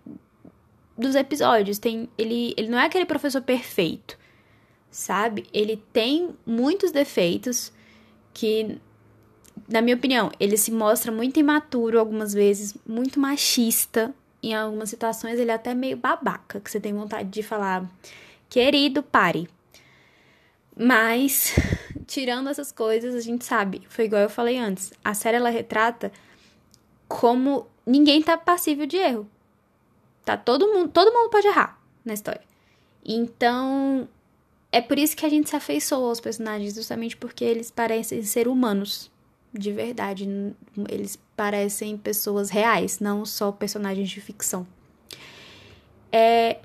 dos 0.97 1.15
episódios. 1.15 1.79
Tem, 1.79 2.09
ele, 2.17 2.55
ele 2.57 2.69
não 2.69 2.79
é 2.79 2.87
aquele 2.87 3.05
professor 3.05 3.43
perfeito, 3.43 4.19
sabe? 4.91 5.45
Ele 5.53 5.77
tem 5.93 6.31
muitos 6.47 6.91
defeitos 6.91 7.71
que, 8.33 8.79
na 9.69 9.83
minha 9.83 9.97
opinião, 9.97 10.33
ele 10.41 10.57
se 10.57 10.73
mostra 10.73 11.13
muito 11.13 11.39
imaturo 11.39 12.01
algumas 12.01 12.33
vezes, 12.33 12.75
muito 12.87 13.21
machista. 13.21 14.15
Em 14.43 14.55
algumas 14.55 14.89
situações, 14.89 15.39
ele 15.39 15.51
é 15.51 15.55
até 15.55 15.75
meio 15.75 15.97
babaca, 15.97 16.61
que 16.61 16.71
você 16.71 16.81
tem 16.81 16.93
vontade 16.93 17.29
de 17.29 17.43
falar, 17.43 17.85
querido, 18.49 19.03
pare. 19.03 19.49
Mas, 20.77 21.55
tirando 22.07 22.49
essas 22.49 22.71
coisas, 22.71 23.15
a 23.15 23.21
gente 23.21 23.45
sabe, 23.45 23.83
foi 23.89 24.05
igual 24.05 24.23
eu 24.23 24.31
falei 24.31 24.57
antes, 24.57 24.93
a 25.05 25.13
série 25.13 25.37
ela 25.37 25.51
retrata 25.51 26.13
como 27.09 27.67
ninguém 27.85 28.23
tá 28.23 28.37
passível 28.37 28.87
de 28.87 28.97
erro. 28.97 29.29
Tá 30.25 30.37
todo 30.37 30.69
mundo, 30.69 30.91
todo 30.91 31.13
mundo 31.13 31.31
pode 31.31 31.47
errar 31.47 31.81
na 32.05 32.13
história. 32.13 32.43
Então, 33.05 34.07
é 34.71 34.81
por 34.81 34.99
isso 34.99 35.17
que 35.17 35.25
a 35.25 35.29
gente 35.29 35.49
se 35.49 35.57
afeiçoa 35.57 36.09
aos 36.09 36.21
personagens, 36.21 36.75
justamente 36.75 37.17
porque 37.17 37.43
eles 37.43 37.71
parecem 37.71 38.23
ser 38.23 38.47
humanos, 38.47 39.11
de 39.53 39.73
verdade. 39.73 40.29
Eles 40.89 41.19
parecem 41.37 41.97
pessoas 41.97 42.51
reais, 42.51 43.01
não 43.01 43.25
só 43.25 43.53
personagens 43.53 44.09
de 44.09 44.21
ficção. 44.21 44.67
É, 46.11 46.59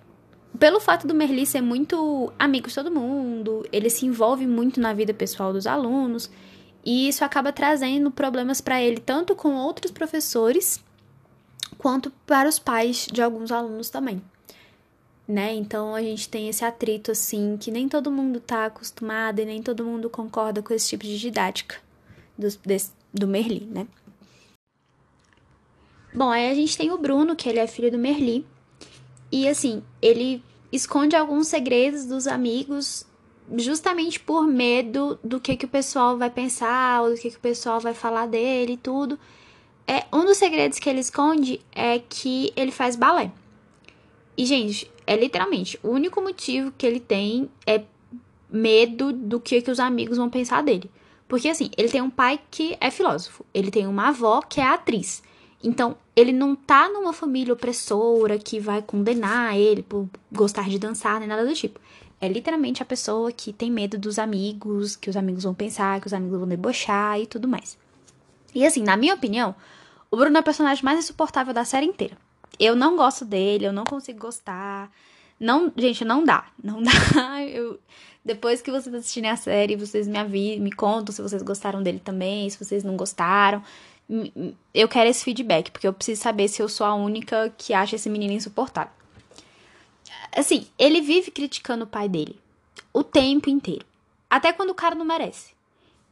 pelo 0.57 0.79
fato 0.79 1.07
do 1.07 1.13
Merli 1.13 1.45
ser 1.45 1.61
muito 1.61 2.31
amigo 2.37 2.67
de 2.67 2.75
todo 2.75 2.91
mundo, 2.91 3.65
ele 3.71 3.89
se 3.89 4.05
envolve 4.05 4.47
muito 4.47 4.79
na 4.79 4.93
vida 4.93 5.13
pessoal 5.13 5.51
dos 5.51 5.67
alunos, 5.67 6.29
e 6.85 7.07
isso 7.07 7.23
acaba 7.23 7.51
trazendo 7.51 8.11
problemas 8.11 8.61
para 8.61 8.81
ele, 8.81 8.99
tanto 8.99 9.35
com 9.35 9.55
outros 9.55 9.91
professores, 9.91 10.83
quanto 11.77 12.11
para 12.25 12.47
os 12.47 12.59
pais 12.59 13.07
de 13.11 13.21
alguns 13.21 13.51
alunos 13.51 13.89
também 13.89 14.21
né? 15.27 15.53
Então 15.53 15.95
a 15.95 16.01
gente 16.01 16.27
tem 16.27 16.49
esse 16.49 16.65
atrito 16.65 17.11
assim 17.11 17.57
que 17.57 17.71
nem 17.71 17.87
todo 17.87 18.11
mundo 18.11 18.39
tá 18.39 18.65
acostumado 18.65 19.39
e 19.39 19.45
nem 19.45 19.61
todo 19.61 19.85
mundo 19.85 20.09
concorda 20.09 20.61
com 20.61 20.73
esse 20.73 20.89
tipo 20.89 21.03
de 21.03 21.17
didática 21.17 21.77
do, 22.37 22.47
desse, 22.65 22.91
do 23.13 23.27
Merli, 23.27 23.65
né? 23.65 23.87
Bom, 26.13 26.29
aí 26.29 26.49
a 26.49 26.53
gente 26.53 26.77
tem 26.77 26.91
o 26.91 26.97
Bruno, 26.97 27.35
que 27.35 27.49
ele 27.49 27.59
é 27.59 27.65
filho 27.65 27.91
do 27.91 27.97
Merli, 27.97 28.45
e 29.31 29.47
assim, 29.47 29.83
ele 30.01 30.43
esconde 30.71 31.15
alguns 31.15 31.47
segredos 31.47 32.05
dos 32.05 32.27
amigos 32.27 33.05
justamente 33.57 34.19
por 34.19 34.47
medo 34.47 35.19
do 35.23 35.39
que, 35.39 35.55
que 35.55 35.65
o 35.65 35.69
pessoal 35.69 36.17
vai 36.17 36.29
pensar, 36.29 37.01
ou 37.01 37.09
do 37.09 37.19
que, 37.19 37.29
que 37.29 37.37
o 37.37 37.41
pessoal 37.41 37.79
vai 37.79 37.93
falar 37.93 38.27
dele 38.27 38.73
e 38.73 38.77
tudo. 38.77 39.19
É, 39.87 40.05
um 40.13 40.25
dos 40.25 40.37
segredos 40.37 40.79
que 40.79 40.89
ele 40.89 40.99
esconde 40.99 41.59
é 41.71 41.99
que 41.99 42.53
ele 42.55 42.71
faz 42.71 42.95
balé. 42.95 43.31
E, 44.37 44.45
gente, 44.45 44.89
é 45.05 45.15
literalmente, 45.15 45.79
o 45.83 45.89
único 45.89 46.21
motivo 46.21 46.71
que 46.77 46.85
ele 46.85 46.99
tem 46.99 47.49
é 47.65 47.83
medo 48.49 49.11
do 49.11 49.39
que, 49.39 49.61
que 49.61 49.71
os 49.71 49.79
amigos 49.79 50.17
vão 50.17 50.29
pensar 50.29 50.63
dele. 50.63 50.89
Porque, 51.27 51.49
assim, 51.49 51.71
ele 51.77 51.89
tem 51.89 52.01
um 52.01 52.09
pai 52.09 52.39
que 52.51 52.77
é 52.79 52.91
filósofo, 52.91 53.45
ele 53.53 53.71
tem 53.71 53.87
uma 53.87 54.09
avó 54.09 54.41
que 54.41 54.61
é 54.61 54.65
atriz. 54.65 55.23
Então, 55.63 55.95
ele 56.15 56.33
não 56.33 56.55
tá 56.55 56.89
numa 56.89 57.13
família 57.13 57.53
opressora 57.53 58.37
que 58.37 58.59
vai 58.59 58.81
condenar 58.81 59.57
ele 59.57 59.81
por 59.81 60.07
gostar 60.31 60.69
de 60.69 60.77
dançar, 60.77 61.19
nem 61.19 61.29
nada 61.29 61.45
do 61.45 61.53
tipo. 61.53 61.79
É 62.19 62.27
literalmente 62.27 62.83
a 62.83 62.85
pessoa 62.85 63.31
que 63.31 63.51
tem 63.51 63.71
medo 63.71 63.97
dos 63.97 64.19
amigos, 64.19 64.95
que 64.95 65.09
os 65.09 65.17
amigos 65.17 65.43
vão 65.43 65.53
pensar, 65.53 65.99
que 65.99 66.07
os 66.07 66.13
amigos 66.13 66.39
vão 66.39 66.47
debochar 66.47 67.19
e 67.19 67.25
tudo 67.25 67.47
mais. 67.47 67.77
E 68.53 68.65
assim, 68.65 68.83
na 68.83 68.95
minha 68.95 69.13
opinião, 69.13 69.55
o 70.11 70.17
Bruno 70.17 70.37
é 70.37 70.39
o 70.39 70.43
personagem 70.43 70.83
mais 70.83 70.99
insuportável 70.99 71.53
da 71.53 71.65
série 71.65 71.85
inteira. 71.85 72.17
Eu 72.59 72.75
não 72.75 72.95
gosto 72.95 73.25
dele, 73.25 73.65
eu 73.65 73.73
não 73.73 73.83
consigo 73.83 74.19
gostar. 74.19 74.91
Não, 75.39 75.71
gente, 75.75 76.05
não 76.05 76.23
dá. 76.23 76.45
Não 76.63 76.81
dá. 76.81 76.91
Eu, 77.47 77.79
depois 78.23 78.61
que 78.61 78.71
vocês 78.71 78.93
assistirem 78.93 79.29
a 79.29 79.35
série, 79.35 79.75
vocês 79.75 80.07
me 80.07 80.17
avisam, 80.17 80.63
me 80.63 80.71
contam 80.71 81.13
se 81.13 81.21
vocês 81.21 81.41
gostaram 81.41 81.83
dele 81.83 81.99
também, 81.99 82.49
se 82.49 82.63
vocês 82.63 82.83
não 82.83 82.95
gostaram. 82.95 83.61
Eu 84.73 84.87
quero 84.87 85.09
esse 85.09 85.23
feedback, 85.23 85.71
porque 85.71 85.87
eu 85.87 85.93
preciso 85.93 86.21
saber 86.21 86.47
se 86.47 86.61
eu 86.61 86.69
sou 86.69 86.85
a 86.85 86.93
única 86.93 87.53
que 87.57 87.73
acha 87.73 87.95
esse 87.95 88.09
menino 88.09 88.33
insuportável. 88.33 88.91
Assim, 90.35 90.67
ele 90.79 91.01
vive 91.01 91.31
criticando 91.31 91.83
o 91.83 91.87
pai 91.87 92.09
dele 92.09 92.39
o 92.93 93.03
tempo 93.03 93.49
inteiro. 93.49 93.85
Até 94.29 94.53
quando 94.53 94.69
o 94.69 94.75
cara 94.75 94.95
não 94.95 95.05
merece. 95.05 95.53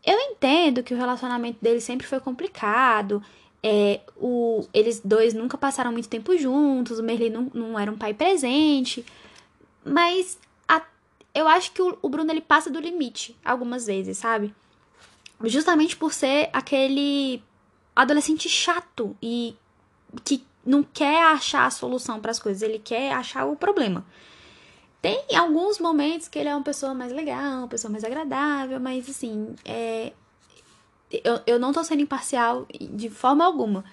Eu 0.04 0.18
entendo 0.20 0.84
que 0.84 0.94
o 0.94 0.98
relacionamento 0.98 1.60
dele 1.62 1.80
sempre 1.80 2.08
foi 2.08 2.20
complicado 2.20 3.24
é, 3.64 4.02
o, 4.18 4.66
eles 4.74 5.02
dois 5.04 5.34
nunca 5.34 5.58
passaram 5.58 5.92
muito 5.92 6.10
tempo 6.10 6.38
juntos, 6.38 7.00
o 7.00 7.04
Merlin 7.04 7.30
não, 7.30 7.52
não 7.54 7.80
era 7.80 7.92
um 7.92 7.98
pai 7.98 8.14
presente. 8.14 9.06
Mas 9.86 10.38
a, 10.68 10.82
eu 11.34 11.48
acho 11.48 11.72
que 11.72 11.82
o, 11.82 11.98
o 12.02 12.10
Bruno 12.10 12.32
ele 12.32 12.42
passa 12.42 12.70
do 12.70 12.80
limite 12.80 13.36
algumas 13.44 13.86
vezes, 13.86 14.18
sabe? 14.18 14.54
Justamente 15.44 15.96
por 15.96 16.14
ser 16.14 16.50
aquele 16.54 17.44
adolescente 17.96 18.48
chato 18.48 19.16
e 19.22 19.56
que 20.24 20.44
não 20.66 20.84
quer 20.84 21.24
achar 21.24 21.66
a 21.66 21.72
solução 21.72 22.20
para 22.20 22.32
as 22.32 22.40
coisas, 22.40 22.62
ele 22.62 22.80
quer 22.80 23.12
achar 23.12 23.46
o 23.46 23.56
problema. 23.56 24.06
Tem 25.02 25.20
alguns 25.36 25.80
momentos 25.80 26.28
que 26.28 26.38
ele 26.38 26.50
é 26.50 26.56
uma 26.56 26.64
pessoa 26.64 26.94
mais 26.94 27.12
legal, 27.12 27.60
uma 27.60 27.68
pessoa 27.68 27.92
mais 27.92 28.04
agradável, 28.04 28.80
mas 28.80 29.10
assim, 29.10 29.56
é, 29.66 30.14
eu, 31.24 31.40
eu 31.46 31.60
não 31.60 31.74
tô 31.74 31.84
sendo 31.84 32.02
imparcial 32.02 32.66
de 32.80 33.10
forma 33.10 33.46
alguma. 33.46 33.84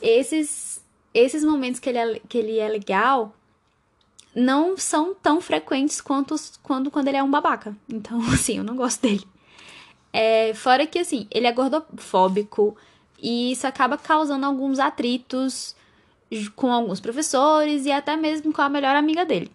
Esses, 0.00 0.82
esses 1.14 1.44
momentos 1.44 1.80
que 1.80 1.88
ele, 1.88 1.98
é, 1.98 2.20
que 2.28 2.38
ele 2.38 2.58
é 2.58 2.68
legal 2.68 3.34
não 4.34 4.76
são 4.76 5.14
tão 5.14 5.40
frequentes 5.40 6.00
quanto 6.00 6.34
quando, 6.62 6.90
quando 6.90 7.08
ele 7.08 7.16
é 7.16 7.22
um 7.22 7.30
babaca. 7.30 7.76
Então, 7.88 8.20
assim, 8.32 8.58
eu 8.58 8.64
não 8.64 8.76
gosto 8.76 9.02
dele. 9.02 9.26
É, 10.12 10.54
fora 10.54 10.86
que, 10.86 10.98
assim, 10.98 11.26
ele 11.30 11.46
é 11.46 11.52
gordofóbico 11.52 12.76
e 13.20 13.52
isso 13.52 13.66
acaba 13.66 13.96
causando 13.96 14.46
alguns 14.46 14.78
atritos 14.78 15.74
com 16.54 16.72
alguns 16.72 17.00
professores 17.00 17.86
e 17.86 17.92
até 17.92 18.16
mesmo 18.16 18.52
com 18.52 18.62
a 18.62 18.68
melhor 18.68 18.96
amiga 18.96 19.24
dele. 19.24 19.50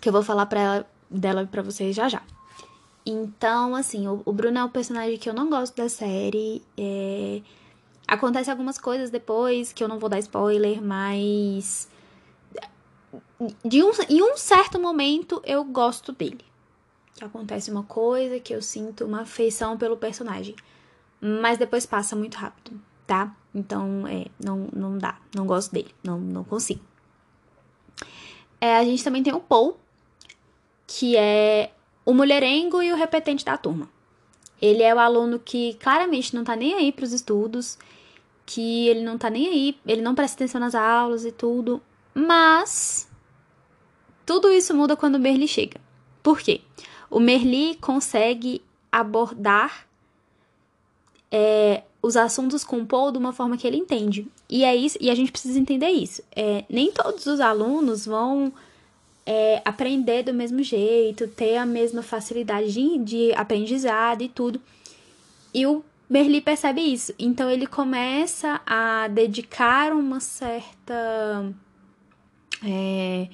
Que 0.00 0.08
eu 0.08 0.12
vou 0.12 0.22
falar 0.22 0.46
pra 0.46 0.60
ela, 0.60 0.90
dela 1.10 1.46
pra 1.46 1.62
vocês 1.62 1.94
já 1.94 2.08
já. 2.08 2.22
Então, 3.10 3.74
assim, 3.74 4.06
o, 4.06 4.20
o 4.22 4.32
Bruno 4.34 4.58
é 4.58 4.64
um 4.64 4.68
personagem 4.68 5.16
que 5.16 5.30
eu 5.30 5.32
não 5.32 5.48
gosto 5.48 5.74
da 5.74 5.88
série. 5.88 6.62
É... 6.76 7.40
Acontece 8.06 8.50
algumas 8.50 8.76
coisas 8.76 9.08
depois 9.08 9.72
que 9.72 9.82
eu 9.82 9.88
não 9.88 9.98
vou 9.98 10.10
dar 10.10 10.18
spoiler, 10.18 10.82
mas. 10.82 11.88
De 13.64 13.82
um, 13.82 13.90
em 14.10 14.22
um 14.22 14.36
certo 14.36 14.78
momento 14.78 15.40
eu 15.46 15.64
gosto 15.64 16.12
dele. 16.12 16.44
Que 17.14 17.24
acontece 17.24 17.70
uma 17.70 17.82
coisa 17.82 18.38
que 18.38 18.54
eu 18.54 18.60
sinto 18.60 19.06
uma 19.06 19.22
afeição 19.22 19.78
pelo 19.78 19.96
personagem. 19.96 20.54
Mas 21.18 21.56
depois 21.56 21.86
passa 21.86 22.14
muito 22.14 22.34
rápido, 22.34 22.78
tá? 23.06 23.34
Então, 23.54 24.06
é, 24.06 24.26
não, 24.38 24.68
não 24.70 24.98
dá. 24.98 25.18
Não 25.34 25.46
gosto 25.46 25.72
dele. 25.72 25.94
Não, 26.04 26.18
não 26.20 26.44
consigo. 26.44 26.82
É, 28.60 28.76
a 28.76 28.84
gente 28.84 29.02
também 29.02 29.22
tem 29.22 29.32
o 29.32 29.40
Paul, 29.40 29.78
que 30.86 31.16
é 31.16 31.70
o 32.08 32.14
mulherengo 32.14 32.80
e 32.80 32.90
o 32.90 32.96
repetente 32.96 33.44
da 33.44 33.58
turma. 33.58 33.86
Ele 34.62 34.82
é 34.82 34.94
o 34.94 34.98
aluno 34.98 35.38
que 35.38 35.74
claramente 35.74 36.34
não 36.34 36.42
tá 36.42 36.56
nem 36.56 36.72
aí 36.72 36.90
para 36.90 37.04
os 37.04 37.12
estudos, 37.12 37.78
que 38.46 38.88
ele 38.88 39.02
não 39.02 39.18
tá 39.18 39.28
nem 39.28 39.46
aí, 39.46 39.78
ele 39.86 40.00
não 40.00 40.14
presta 40.14 40.36
atenção 40.36 40.58
nas 40.58 40.74
aulas 40.74 41.26
e 41.26 41.30
tudo, 41.30 41.82
mas 42.14 43.06
tudo 44.24 44.50
isso 44.50 44.74
muda 44.74 44.96
quando 44.96 45.16
o 45.16 45.18
Merli 45.18 45.46
chega. 45.46 45.78
Por 46.22 46.40
quê? 46.40 46.62
O 47.10 47.20
Merli 47.20 47.74
consegue 47.74 48.62
abordar 48.90 49.86
é, 51.30 51.82
os 52.00 52.16
assuntos 52.16 52.64
com 52.64 52.78
o 52.78 52.86
Paul 52.86 53.12
de 53.12 53.18
uma 53.18 53.34
forma 53.34 53.58
que 53.58 53.66
ele 53.66 53.76
entende. 53.76 54.26
E 54.48 54.64
é 54.64 54.74
isso, 54.74 54.96
e 54.98 55.10
a 55.10 55.14
gente 55.14 55.30
precisa 55.30 55.58
entender 55.58 55.90
isso. 55.90 56.22
É, 56.34 56.64
nem 56.70 56.90
todos 56.90 57.26
os 57.26 57.38
alunos 57.38 58.06
vão 58.06 58.50
é, 59.30 59.60
aprender 59.62 60.22
do 60.22 60.32
mesmo 60.32 60.62
jeito, 60.62 61.28
ter 61.28 61.58
a 61.58 61.66
mesma 61.66 62.02
facilidade 62.02 62.72
de, 62.72 62.98
de 62.98 63.32
aprendizado 63.34 64.22
e 64.22 64.28
tudo. 64.28 64.58
E 65.52 65.66
o 65.66 65.84
Merli 66.08 66.40
percebe 66.40 66.80
isso. 66.80 67.12
Então 67.18 67.50
ele 67.50 67.66
começa 67.66 68.58
a 68.66 69.06
dedicar 69.08 69.92
uma 69.92 70.18
certa. 70.18 71.52
É, 72.64 73.28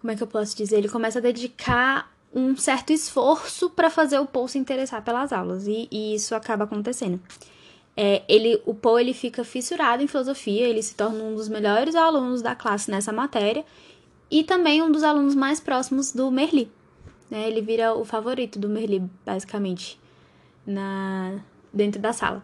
como 0.00 0.10
é 0.10 0.16
que 0.16 0.22
eu 0.22 0.26
posso 0.26 0.56
dizer? 0.56 0.78
Ele 0.78 0.88
começa 0.88 1.18
a 1.18 1.22
dedicar 1.22 2.10
um 2.34 2.56
certo 2.56 2.90
esforço 2.90 3.68
para 3.68 3.90
fazer 3.90 4.18
o 4.18 4.24
Paul 4.24 4.48
se 4.48 4.58
interessar 4.58 5.04
pelas 5.04 5.30
aulas. 5.30 5.66
E, 5.66 5.88
e 5.90 6.14
isso 6.14 6.34
acaba 6.34 6.64
acontecendo. 6.64 7.20
É, 7.94 8.22
ele, 8.26 8.62
o 8.64 8.72
Paul 8.72 8.98
ele 8.98 9.12
fica 9.12 9.44
fissurado 9.44 10.02
em 10.02 10.06
filosofia, 10.06 10.66
ele 10.66 10.82
se 10.82 10.94
torna 10.94 11.22
um 11.22 11.34
dos 11.34 11.50
melhores 11.50 11.94
alunos 11.94 12.40
da 12.40 12.54
classe 12.54 12.90
nessa 12.90 13.12
matéria 13.12 13.62
e 14.30 14.42
também 14.44 14.82
um 14.82 14.90
dos 14.90 15.02
alunos 15.02 15.34
mais 15.34 15.60
próximos 15.60 16.12
do 16.12 16.30
Merli. 16.30 16.70
Né? 17.30 17.48
Ele 17.48 17.60
vira 17.60 17.94
o 17.94 18.04
favorito 18.04 18.58
do 18.58 18.68
Merli, 18.68 19.00
basicamente, 19.24 19.98
na 20.66 21.40
dentro 21.72 22.00
da 22.00 22.12
sala. 22.12 22.42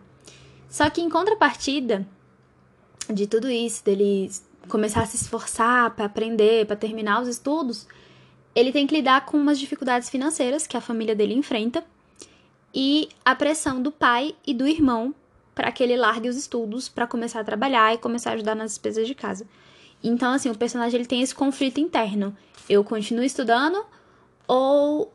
Só 0.69 0.89
que 0.91 1.01
em 1.01 1.09
contrapartida 1.09 2.07
de 3.13 3.27
tudo 3.27 3.51
isso, 3.51 3.85
dele 3.85 4.31
começar 4.69 5.03
a 5.03 5.07
se 5.07 5.17
esforçar 5.17 5.91
para 5.95 6.07
aprender, 6.07 6.67
para 6.67 6.77
terminar 6.77 7.21
os 7.21 7.29
estudos, 7.29 7.87
ele 8.55 8.73
tem 8.73 8.87
que 8.87 8.95
lidar 8.95 9.27
com 9.27 9.37
umas 9.37 9.59
dificuldades 9.59 10.09
financeiras 10.09 10.67
que 10.67 10.77
a 10.77 10.81
família 10.81 11.15
dele 11.15 11.35
enfrenta 11.35 11.85
e 12.73 13.09
a 13.25 13.35
pressão 13.35 13.83
do 13.83 13.91
pai 13.91 14.35
e 14.47 14.55
do 14.55 14.67
irmão 14.67 15.15
para 15.55 15.71
que 15.71 15.83
ele 15.83 15.97
largue 15.97 16.29
os 16.29 16.37
estudos 16.37 16.89
para 16.89 17.07
começar 17.07 17.41
a 17.41 17.45
trabalhar 17.45 17.95
e 17.95 17.99
começar 17.99 18.31
a 18.31 18.35
ajudar 18.35 18.55
nas 18.55 18.73
despesas 18.73 19.07
de 19.07 19.15
casa. 19.15 19.47
Então, 20.05 20.35
assim, 20.35 20.51
o 20.51 20.55
personagem 20.55 21.01
ele 21.01 21.09
tem 21.09 21.23
esse 21.23 21.35
conflito 21.35 21.81
interno. 21.81 22.37
Eu 22.69 22.85
continuo 22.85 23.25
estudando 23.25 23.83
ou 24.47 25.11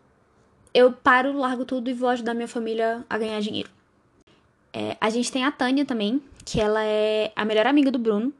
eu 0.73 0.91
paro, 0.91 1.37
largo 1.37 1.63
tudo 1.63 1.91
e 1.91 1.93
vou 1.93 2.09
ajudar 2.09 2.33
minha 2.33 2.47
família 2.47 3.05
a 3.07 3.17
ganhar 3.17 3.39
dinheiro. 3.39 3.69
É, 4.73 4.97
a 4.99 5.11
gente 5.11 5.31
tem 5.31 5.45
a 5.45 5.51
Tânia 5.51 5.85
também, 5.85 6.21
que 6.43 6.59
ela 6.59 6.83
é 6.83 7.31
a 7.35 7.45
melhor 7.45 7.67
amiga 7.67 7.91
do 7.91 7.99
Bruno. 7.99 8.33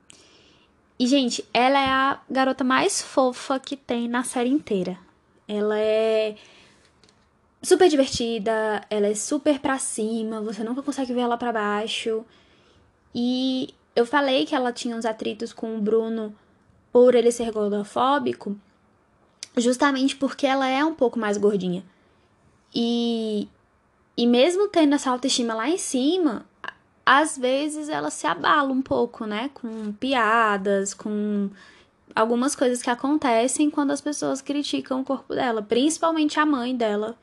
E, 0.97 1.05
gente, 1.05 1.45
ela 1.53 1.79
é 1.79 1.87
a 1.87 2.19
garota 2.29 2.63
mais 2.63 2.99
fofa 2.99 3.59
que 3.59 3.77
tem 3.77 4.07
na 4.07 4.23
série 4.23 4.49
inteira. 4.49 4.97
Ela 5.47 5.79
é 5.79 6.35
super 7.61 7.89
divertida, 7.89 8.83
ela 8.89 9.07
é 9.07 9.13
super 9.13 9.59
pra 9.59 9.77
cima, 9.77 10.41
você 10.41 10.63
nunca 10.63 10.81
consegue 10.81 11.13
ver 11.13 11.21
ela 11.21 11.37
pra 11.37 11.53
baixo. 11.53 12.25
E 13.13 13.73
eu 13.99 14.05
falei 14.05 14.45
que 14.45 14.55
ela 14.55 14.71
tinha 14.71 14.95
uns 14.95 15.05
atritos 15.05 15.51
com 15.51 15.77
o 15.77 15.81
Bruno 15.81 16.33
por 16.91 17.15
ele 17.15 17.31
ser 17.31 17.51
gordofóbico, 17.51 18.57
justamente 19.57 20.15
porque 20.15 20.47
ela 20.47 20.67
é 20.67 20.83
um 20.85 20.93
pouco 20.93 21.19
mais 21.19 21.37
gordinha. 21.37 21.83
E, 22.73 23.49
e 24.15 24.25
mesmo 24.25 24.69
tendo 24.69 24.95
essa 24.95 25.11
autoestima 25.11 25.53
lá 25.53 25.69
em 25.69 25.77
cima, 25.77 26.45
às 27.05 27.37
vezes 27.37 27.89
ela 27.89 28.09
se 28.09 28.25
abala 28.25 28.71
um 28.71 28.81
pouco, 28.81 29.25
né? 29.25 29.49
Com 29.53 29.91
piadas, 29.91 30.93
com 30.93 31.49
algumas 32.15 32.55
coisas 32.55 32.81
que 32.81 32.89
acontecem 32.89 33.69
quando 33.69 33.91
as 33.91 33.99
pessoas 33.99 34.41
criticam 34.41 35.01
o 35.01 35.05
corpo 35.05 35.35
dela, 35.35 35.61
principalmente 35.61 36.39
a 36.39 36.45
mãe 36.45 36.73
dela, 36.73 37.17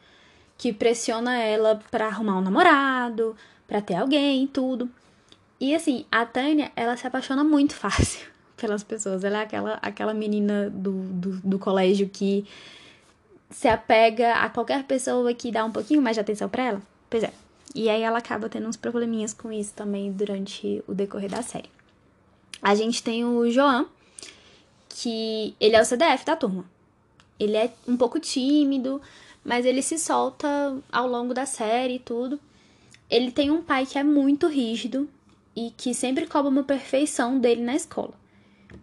que 0.59 0.75
pressiona 0.75 1.39
ela 1.39 1.81
para 1.91 2.07
arrumar 2.07 2.37
um 2.37 2.43
namorado, 2.43 3.35
para 3.67 3.81
ter 3.81 3.95
alguém 3.95 4.47
tudo. 4.47 4.91
E 5.59 5.75
assim, 5.75 6.05
a 6.11 6.27
Tânia, 6.27 6.71
ela 6.77 6.97
se 6.97 7.07
apaixona 7.07 7.43
muito 7.43 7.75
fácil 7.77 8.27
pelas 8.57 8.83
pessoas. 8.83 9.25
Ela 9.25 9.39
é 9.39 9.43
aquela, 9.43 9.79
aquela 9.83 10.15
menina 10.15 10.71
do, 10.71 10.93
do, 10.93 11.31
do 11.41 11.59
colégio 11.59 12.09
que 12.09 12.45
se 13.51 13.69
apega 13.69 14.35
a 14.35 14.49
qualquer 14.49 14.85
pessoa 14.85 15.33
que 15.33 15.53
dá 15.53 15.65
um 15.65 15.71
pouquinho 15.71 16.03
mais 16.03 16.17
de 16.17 16.21
atenção 16.21 16.49
para 16.49 16.65
ela. 16.65 16.83
Pois 17.09 17.23
é. 17.23 17.33
E 17.75 17.89
aí 17.89 18.03
ela 18.03 18.19
acaba 18.19 18.49
tendo 18.49 18.69
uns 18.69 18.77
probleminhas 18.77 19.33
com 19.33 19.53
isso 19.53 19.75
também 19.75 20.11
durante 20.11 20.83
o 20.87 20.95
decorrer 20.95 21.31
da 21.31 21.43
série. 21.43 21.71
A 22.63 22.75
gente 22.75 23.03
tem 23.03 23.25
o 23.25 23.51
João, 23.51 23.87
que 24.89 25.55
ele 25.61 25.77
é 25.77 25.81
o 25.81 25.85
CDF 25.85 26.25
da 26.25 26.37
turma. 26.37 26.65
Ele 27.39 27.57
é 27.57 27.71
um 27.87 27.97
pouco 27.97 28.19
tímido, 28.19 29.01
mas 29.45 29.67
ele 29.67 29.83
se 29.83 29.99
solta 29.99 30.79
ao 30.91 31.07
longo 31.07 31.35
da 31.35 31.45
série 31.45 31.97
e 31.97 31.99
tudo. 31.99 32.41
Ele 33.11 33.31
tem 33.31 33.51
um 33.51 33.63
pai 33.63 33.85
que 33.85 33.99
é 33.99 34.03
muito 34.03 34.49
rígido 34.49 35.09
e 35.57 35.73
que 35.75 35.95
sempre 35.95 36.27
cobra 36.27 36.51
uma 36.51 36.63
perfeição 36.63 37.41
dele 37.41 37.63
na 37.63 37.75
escola. 37.75 38.13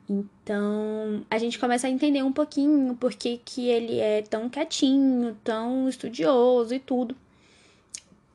Então, 0.09 1.23
a 1.29 1.37
gente 1.37 1.59
começa 1.59 1.85
a 1.85 1.89
entender 1.89 2.23
um 2.23 2.33
pouquinho 2.33 2.95
por 2.95 3.13
que, 3.13 3.39
que 3.45 3.69
ele 3.69 3.99
é 3.99 4.23
tão 4.23 4.49
quietinho, 4.49 5.37
tão 5.43 5.87
estudioso 5.87 6.73
e 6.73 6.79
tudo, 6.79 7.15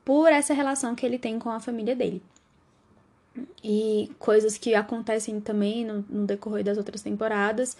por 0.05 0.31
essa 0.31 0.53
relação 0.53 0.95
que 0.95 1.05
ele 1.05 1.19
tem 1.19 1.37
com 1.37 1.49
a 1.49 1.59
família 1.59 1.95
dele. 1.95 2.21
E 3.63 4.09
coisas 4.17 4.57
que 4.57 4.73
acontecem 4.73 5.39
também 5.39 5.85
no, 5.85 6.05
no 6.09 6.25
decorrer 6.25 6.63
das 6.63 6.77
outras 6.77 7.01
temporadas 7.01 7.77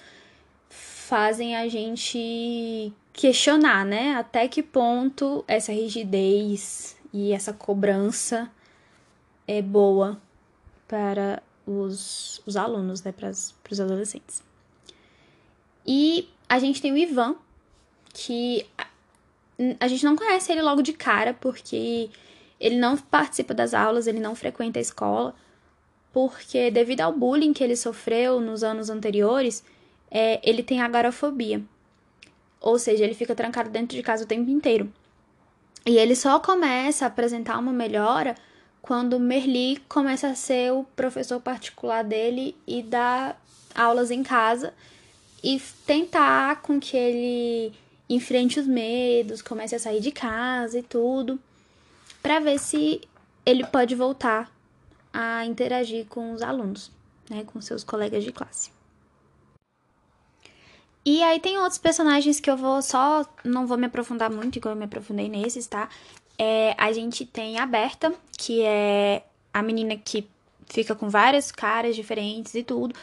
fazem 0.70 1.56
a 1.56 1.68
gente 1.68 2.94
questionar, 3.12 3.84
né? 3.86 4.14
Até 4.14 4.48
que 4.48 4.62
ponto 4.62 5.44
essa 5.48 5.72
rigidez 5.72 6.96
e 7.12 7.34
essa 7.34 7.52
cobrança 7.52 8.50
é 9.48 9.62
boa 9.62 10.22
para 10.90 11.42
os, 11.66 12.42
os 12.46 12.58
alunos, 12.58 13.04
né, 13.04 13.14
para 13.14 13.30
os 13.30 13.80
adolescentes. 13.80 14.44
E 15.86 16.28
a 16.50 16.60
gente 16.60 16.82
tem 16.82 16.92
o 16.92 16.98
Ivan, 16.98 17.36
que 18.12 18.66
a, 18.76 18.88
a 19.80 19.88
gente 19.88 20.04
não 20.04 20.16
conhece 20.16 20.52
ele 20.52 20.64
logo 20.64 20.82
de 20.82 20.92
cara, 20.92 21.34
porque 21.34 22.10
ele 22.60 22.78
não 22.78 22.98
participa 22.98 23.54
das 23.54 23.74
aulas, 23.74 24.08
ele 24.08 24.20
não 24.20 24.36
frequenta 24.36 24.80
a 24.80 24.82
escola, 24.82 25.36
porque 26.12 26.72
devido 26.72 27.02
ao 27.02 27.14
bullying 27.14 27.54
que 27.54 27.64
ele 27.64 27.76
sofreu 27.76 28.42
nos 28.42 28.64
anos 28.64 28.90
anteriores, 28.90 29.64
é, 30.10 30.42
ele 30.44 30.64
tem 30.64 30.82
agorafobia. 30.82 31.64
Ou 32.60 32.80
seja, 32.80 33.04
ele 33.04 33.14
fica 33.14 33.36
trancado 33.36 33.70
dentro 33.70 33.96
de 33.96 34.04
casa 34.04 34.24
o 34.24 34.28
tempo 34.28 34.50
inteiro. 34.50 34.92
E 35.86 35.98
ele 35.98 36.16
só 36.16 36.40
começa 36.40 37.06
a 37.06 37.08
apresentar 37.08 37.58
uma 37.58 37.72
melhora 37.72 38.36
quando 38.82 39.20
Merli 39.20 39.78
começa 39.88 40.28
a 40.28 40.36
ser 40.36 40.72
o 40.74 40.84
professor 40.96 41.40
particular 41.40 42.04
dele 42.04 42.56
e 42.66 42.82
dá 42.82 43.36
aulas 43.76 44.12
em 44.12 44.24
casa 44.24 44.74
e 45.44 45.62
tentar 45.86 46.62
com 46.62 46.80
que 46.80 46.98
ele 46.98 47.74
enfrente 48.10 48.60
os 48.60 48.68
medos, 48.68 49.42
comece 49.42 49.76
a 49.76 49.80
sair 49.80 50.02
de 50.02 50.12
casa 50.12 50.80
e 50.80 50.84
tudo, 50.84 51.40
para 52.22 52.40
ver 52.40 52.58
se 52.60 53.02
ele 53.46 53.66
pode 53.66 53.96
voltar 53.96 54.52
a 55.14 55.46
interagir 55.46 56.06
com 56.08 56.34
os 56.34 56.42
alunos, 56.42 56.92
né, 57.30 57.44
com 57.46 57.62
seus 57.62 57.84
colegas 57.84 58.24
de 58.24 58.32
classe. 58.32 58.72
E 61.06 61.24
aí 61.24 61.40
tem 61.40 61.58
outros 61.58 61.78
personagens 61.78 62.40
que 62.40 62.52
eu 62.52 62.58
vou 62.58 62.82
só 62.82 63.26
não 63.44 63.66
vou 63.66 63.78
me 63.78 63.86
aprofundar 63.86 64.30
muito, 64.30 64.58
igual 64.58 64.76
eu 64.76 64.80
me 64.80 64.86
aprofundei 64.86 65.30
nesses, 65.30 65.66
tá? 65.66 65.90
É, 66.40 66.74
a 66.78 66.94
gente 66.94 67.26
tem 67.26 67.60
a 67.60 67.66
Berta, 67.66 68.14
que 68.38 68.64
é 68.64 69.24
a 69.54 69.62
menina 69.62 69.98
que 69.98 70.26
fica 70.68 70.96
com 70.96 71.10
várias 71.10 71.52
caras 71.52 71.98
diferentes 71.98 72.56
e 72.56 72.64
tudo. 72.64 72.96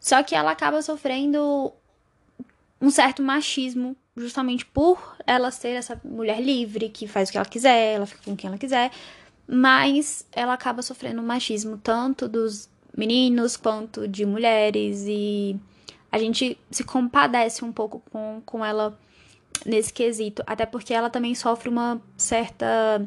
Só 0.00 0.22
que 0.22 0.34
ela 0.34 0.50
acaba 0.50 0.80
sofrendo 0.80 1.70
um 2.80 2.90
certo 2.90 3.22
machismo, 3.22 3.94
justamente 4.16 4.64
por 4.64 5.16
ela 5.26 5.50
ser 5.50 5.70
essa 5.70 6.00
mulher 6.02 6.40
livre, 6.40 6.88
que 6.88 7.06
faz 7.06 7.28
o 7.28 7.32
que 7.32 7.38
ela 7.38 7.46
quiser, 7.46 7.96
ela 7.96 8.06
fica 8.06 8.22
com 8.24 8.34
quem 8.34 8.48
ela 8.48 8.58
quiser. 8.58 8.90
Mas 9.46 10.26
ela 10.32 10.54
acaba 10.54 10.80
sofrendo 10.80 11.22
machismo 11.22 11.76
tanto 11.76 12.26
dos 12.26 12.70
meninos 12.96 13.56
quanto 13.56 14.08
de 14.08 14.24
mulheres. 14.24 15.04
E 15.06 15.58
a 16.10 16.18
gente 16.18 16.58
se 16.70 16.84
compadece 16.84 17.64
um 17.64 17.72
pouco 17.72 18.02
com, 18.10 18.40
com 18.46 18.64
ela 18.64 18.98
nesse 19.64 19.92
quesito, 19.92 20.42
até 20.46 20.66
porque 20.66 20.92
ela 20.94 21.10
também 21.10 21.34
sofre 21.34 21.68
uma 21.68 22.00
certa 22.16 23.06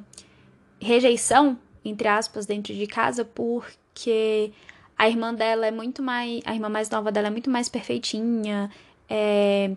rejeição, 0.79 1.57
entre 1.83 2.07
aspas, 2.07 2.45
dentro 2.45 2.73
de 2.73 2.87
casa, 2.87 3.23
porque 3.23 4.51
a 4.97 5.07
irmã 5.09 5.33
dela 5.33 5.65
é 5.65 5.71
muito 5.71 6.01
mais. 6.01 6.41
A 6.45 6.53
irmã 6.53 6.69
mais 6.69 6.89
nova 6.89 7.11
dela 7.11 7.27
é 7.27 7.31
muito 7.31 7.49
mais 7.49 7.69
perfeitinha, 7.69 8.69
é, 9.09 9.71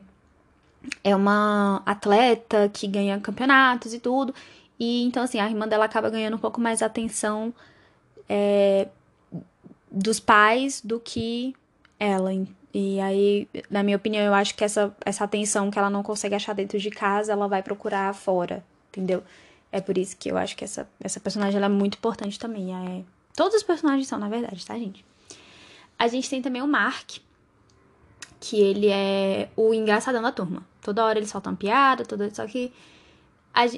é 1.02 1.16
uma 1.16 1.82
atleta 1.86 2.68
que 2.72 2.86
ganha 2.86 3.18
campeonatos 3.20 3.94
e 3.94 3.98
tudo. 3.98 4.34
E 4.78 5.04
então, 5.04 5.22
assim, 5.22 5.38
a 5.40 5.48
irmã 5.48 5.66
dela 5.66 5.84
acaba 5.84 6.10
ganhando 6.10 6.36
um 6.36 6.38
pouco 6.38 6.60
mais 6.60 6.82
atenção 6.82 7.54
é, 8.28 8.88
dos 9.90 10.18
pais 10.20 10.80
do 10.80 10.98
que 10.98 11.54
ela. 11.98 12.30
E 12.72 13.00
aí, 13.00 13.48
na 13.70 13.82
minha 13.82 13.96
opinião, 13.96 14.24
eu 14.24 14.34
acho 14.34 14.54
que 14.54 14.64
essa, 14.64 14.94
essa 15.04 15.24
atenção 15.24 15.70
que 15.70 15.78
ela 15.78 15.90
não 15.90 16.02
consegue 16.02 16.34
achar 16.34 16.54
dentro 16.54 16.78
de 16.78 16.90
casa, 16.90 17.32
ela 17.32 17.46
vai 17.46 17.62
procurar 17.62 18.12
fora, 18.14 18.64
entendeu? 18.88 19.22
É 19.70 19.80
por 19.80 19.96
isso 19.96 20.16
que 20.16 20.30
eu 20.30 20.36
acho 20.36 20.56
que 20.56 20.64
essa, 20.64 20.88
essa 21.00 21.20
personagem 21.20 21.56
ela 21.56 21.66
é 21.66 21.68
muito 21.68 21.96
importante 21.96 22.38
também. 22.38 22.74
É... 22.74 23.02
Todos 23.36 23.56
os 23.56 23.62
personagens 23.62 24.06
são, 24.06 24.18
na 24.18 24.28
verdade, 24.28 24.64
tá, 24.64 24.76
gente? 24.78 25.04
A 25.98 26.08
gente 26.08 26.28
tem 26.28 26.42
também 26.42 26.62
o 26.62 26.66
Mark, 26.66 27.18
que 28.40 28.60
ele 28.60 28.88
é 28.88 29.48
o 29.56 29.72
engraçadão 29.72 30.22
da 30.22 30.32
turma. 30.32 30.64
Toda 30.80 31.04
hora 31.04 31.18
ele 31.18 31.26
solta 31.26 31.50
uma 31.50 31.56
piada, 31.56 32.04
toda... 32.04 32.32
só 32.34 32.46
que 32.46 32.72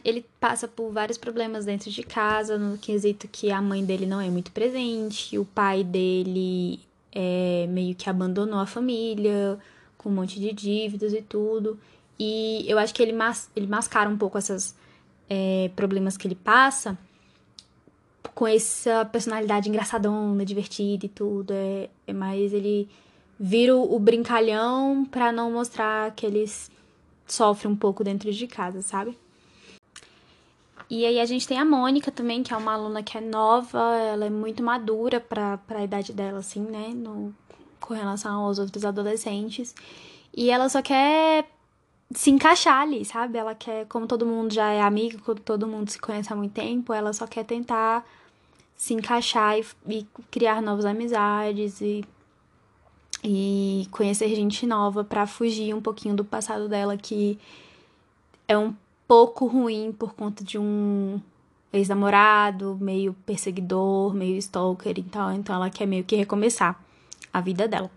ele 0.05 0.25
passa 0.41 0.67
por 0.67 0.91
vários 0.91 1.19
problemas 1.19 1.67
dentro 1.67 1.91
de 1.91 2.03
casa, 2.03 2.59
no 2.59 2.79
quesito 2.79 3.29
que 3.29 3.51
a 3.51 3.61
mãe 3.61 3.85
dele 3.85 4.07
não 4.07 4.21
é 4.21 4.31
muito 4.31 4.51
presente, 4.51 5.39
o 5.39 5.45
pai 5.45 5.85
dele 5.85 6.81
é, 7.19 7.67
meio 7.69 7.95
que 7.95 8.11
abandonou 8.11 8.59
a 8.59 8.67
família, 8.67 9.59
com 9.97 10.11
um 10.11 10.13
monte 10.13 10.39
de 10.39 10.53
dívidas 10.53 11.15
e 11.15 11.23
tudo. 11.23 11.79
E 12.19 12.65
eu 12.69 12.79
acho 12.79 12.95
que 12.95 13.03
ele, 13.03 13.15
mas, 13.15 13.51
ele 13.57 13.67
mascara 13.67 14.09
um 14.11 14.19
pouco 14.19 14.37
esses 14.37 14.77
é, 15.29 15.71
problemas 15.75 16.19
que 16.19 16.29
ele 16.29 16.35
passa 16.35 16.97
com 18.35 18.47
essa 18.47 19.03
personalidade 19.07 19.71
engraçadona, 19.71 20.45
divertida 20.45 21.07
e 21.07 21.09
tudo. 21.09 21.53
É, 21.53 21.89
é 22.07 22.13
mais 22.13 22.53
ele 22.53 22.87
vira 23.41 23.75
o, 23.75 23.95
o 23.95 23.99
brincalhão 23.99 25.07
para 25.07 25.33
não 25.33 25.51
mostrar 25.51 26.11
que 26.15 26.27
eles 26.27 26.71
sofrem 27.27 27.73
um 27.73 27.77
pouco 27.77 28.05
dentro 28.05 28.31
de 28.31 28.47
casa, 28.47 28.83
sabe? 28.83 29.17
E 30.89 31.05
aí 31.05 31.19
a 31.19 31.25
gente 31.27 31.49
tem 31.49 31.59
a 31.59 31.65
Mônica 31.65 32.13
também, 32.13 32.43
que 32.43 32.55
é 32.55 32.57
uma 32.57 32.75
aluna 32.75 33.03
que 33.03 33.19
é 33.19 33.21
nova, 33.21 33.97
ela 33.97 34.27
é 34.27 34.31
muito 34.31 34.63
madura 34.63 35.21
para 35.21 35.59
a 35.69 35.85
idade 35.85 36.13
dela, 36.13 36.39
assim, 36.39 36.61
né? 36.61 36.93
No, 36.95 37.35
com 37.81 37.95
relação 37.95 38.43
aos 38.45 38.59
outros 38.59 38.85
adolescentes. 38.85 39.75
E 40.35 40.51
ela 40.51 40.69
só 40.69 40.81
quer 40.83 41.49
se 42.15 42.31
encaixar 42.31 42.83
ali, 42.83 43.05
sabe? 43.05 43.39
Ela 43.39 43.55
quer, 43.55 43.87
como 43.87 44.07
todo 44.07 44.25
mundo 44.25 44.55
já 44.55 44.71
é 44.71 44.81
amigo, 44.81 45.21
como 45.23 45.41
todo 45.41 45.67
mundo 45.67 45.91
se 45.91 45.99
conhece 45.99 46.33
há 46.33 46.37
muito 46.37 46.53
tempo, 46.53 46.93
ela 46.93 47.13
só 47.13 47.27
quer 47.27 47.45
tentar 47.45 48.07
se 48.77 48.95
encaixar 48.95 49.59
e, 49.59 49.67
e 49.89 50.07
criar 50.31 50.63
novas 50.63 50.85
amizades 50.85 51.81
e, 51.81 52.05
e 53.25 53.89
conhecer 53.91 54.29
gente 54.35 54.67
nova 54.67 55.03
para 55.03 55.27
fugir 55.27 55.75
um 55.75 55.81
pouquinho 55.81 56.15
do 56.15 56.25
passado 56.25 56.69
dela 56.69 56.97
que 56.97 57.39
é 58.47 58.57
um 58.57 58.75
pouco 59.07 59.47
ruim 59.47 59.93
por 59.93 60.15
conta 60.15 60.43
de 60.43 60.59
um 60.59 61.21
ex-namorado, 61.73 62.77
meio 62.81 63.15
perseguidor, 63.25 64.15
meio 64.15 64.37
stalker 64.37 64.99
e 64.99 65.03
tal. 65.03 65.33
Então 65.33 65.55
ela 65.55 65.71
quer 65.71 65.87
meio 65.87 66.05
que 66.05 66.17
recomeçar 66.17 66.81
a 67.33 67.41
vida 67.41 67.69
dela. 67.69 67.91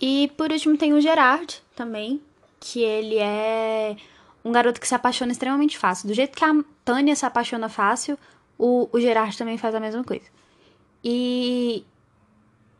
E 0.00 0.30
por 0.36 0.50
último 0.50 0.76
tem 0.76 0.92
o 0.92 1.00
Gerard 1.00 1.62
também, 1.74 2.20
que 2.60 2.80
ele 2.80 3.18
é 3.18 3.96
um 4.44 4.52
garoto 4.52 4.80
que 4.80 4.88
se 4.88 4.94
apaixona 4.94 5.32
extremamente 5.32 5.78
fácil. 5.78 6.08
Do 6.08 6.14
jeito 6.14 6.36
que 6.36 6.44
a 6.44 6.52
Tânia 6.84 7.16
se 7.16 7.24
apaixona 7.24 7.68
fácil, 7.68 8.18
o, 8.58 8.88
o 8.92 9.00
Gerard 9.00 9.36
também 9.36 9.56
faz 9.56 9.74
a 9.74 9.80
mesma 9.80 10.04
coisa. 10.04 10.26
E 11.02 11.84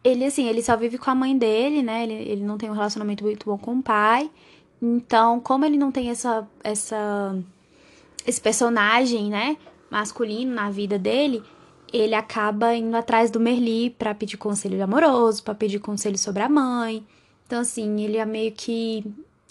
ele, 0.02 0.24
assim, 0.24 0.46
ele 0.46 0.62
só 0.62 0.76
vive 0.76 0.98
com 0.98 1.10
a 1.10 1.14
mãe 1.14 1.36
dele, 1.36 1.82
né? 1.82 2.02
Ele, 2.02 2.12
ele 2.12 2.42
não 2.42 2.58
tem 2.58 2.70
um 2.70 2.74
relacionamento 2.74 3.24
muito 3.24 3.46
bom 3.46 3.56
com 3.56 3.78
o 3.78 3.82
pai. 3.82 4.30
Então, 4.86 5.40
como 5.40 5.64
ele 5.64 5.78
não 5.78 5.90
tem 5.90 6.10
essa, 6.10 6.46
essa, 6.62 7.42
esse 8.26 8.38
personagem, 8.38 9.30
né, 9.30 9.56
masculino 9.90 10.54
na 10.54 10.70
vida 10.70 10.98
dele, 10.98 11.42
ele 11.90 12.14
acaba 12.14 12.74
indo 12.74 12.94
atrás 12.94 13.30
do 13.30 13.40
Merli 13.40 13.88
para 13.88 14.14
pedir 14.14 14.36
conselho 14.36 14.84
amoroso, 14.84 15.42
para 15.42 15.54
pedir 15.54 15.78
conselho 15.78 16.18
sobre 16.18 16.42
a 16.42 16.50
mãe. 16.50 17.02
Então, 17.46 17.60
assim, 17.60 18.02
ele 18.02 18.18
é 18.18 18.26
meio 18.26 18.52
que. 18.52 19.02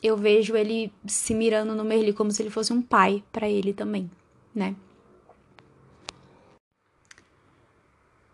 Eu 0.04 0.15
vejo 0.15 0.56
ele 0.56 0.93
se 1.08 1.34
mirando 1.34 1.74
no 1.74 1.84
Merli 1.84 2.13
como 2.13 2.30
se 2.30 2.43
ele 2.43 2.52
fosse 2.52 2.72
um 2.72 2.82
pai 2.82 3.24
para 3.32 3.50
ele 3.50 3.74
também, 3.74 4.12
né? 4.54 4.76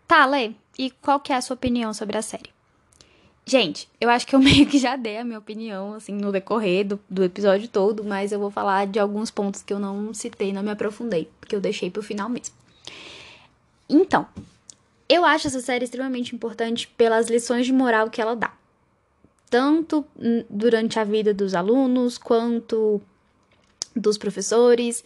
Tá, 0.06 0.26
Lê, 0.26 0.52
e 0.78 0.90
qual 0.90 1.18
que 1.18 1.32
é 1.32 1.36
a 1.36 1.40
sua 1.40 1.54
opinião 1.54 1.94
sobre 1.94 2.18
a 2.18 2.22
série? 2.22 2.59
Gente, 3.50 3.88
eu 4.00 4.08
acho 4.08 4.28
que 4.28 4.36
eu 4.36 4.38
meio 4.38 4.64
que 4.64 4.78
já 4.78 4.94
dei 4.94 5.18
a 5.18 5.24
minha 5.24 5.40
opinião, 5.40 5.94
assim, 5.94 6.12
no 6.12 6.30
decorrer 6.30 6.86
do, 6.86 7.00
do 7.10 7.24
episódio 7.24 7.66
todo, 7.66 8.04
mas 8.04 8.30
eu 8.30 8.38
vou 8.38 8.48
falar 8.48 8.86
de 8.86 9.00
alguns 9.00 9.28
pontos 9.28 9.60
que 9.60 9.72
eu 9.72 9.80
não 9.80 10.14
citei, 10.14 10.52
não 10.52 10.62
me 10.62 10.70
aprofundei, 10.70 11.28
porque 11.40 11.56
eu 11.56 11.60
deixei 11.60 11.90
pro 11.90 12.00
final 12.00 12.28
mesmo. 12.28 12.54
Então, 13.88 14.24
eu 15.08 15.24
acho 15.24 15.48
essa 15.48 15.60
série 15.60 15.84
extremamente 15.84 16.32
importante 16.32 16.86
pelas 16.96 17.28
lições 17.28 17.66
de 17.66 17.72
moral 17.72 18.08
que 18.08 18.20
ela 18.20 18.36
dá. 18.36 18.52
Tanto 19.50 20.06
durante 20.48 21.00
a 21.00 21.02
vida 21.02 21.34
dos 21.34 21.52
alunos, 21.52 22.16
quanto 22.18 23.02
dos 23.96 24.16
professores. 24.16 25.02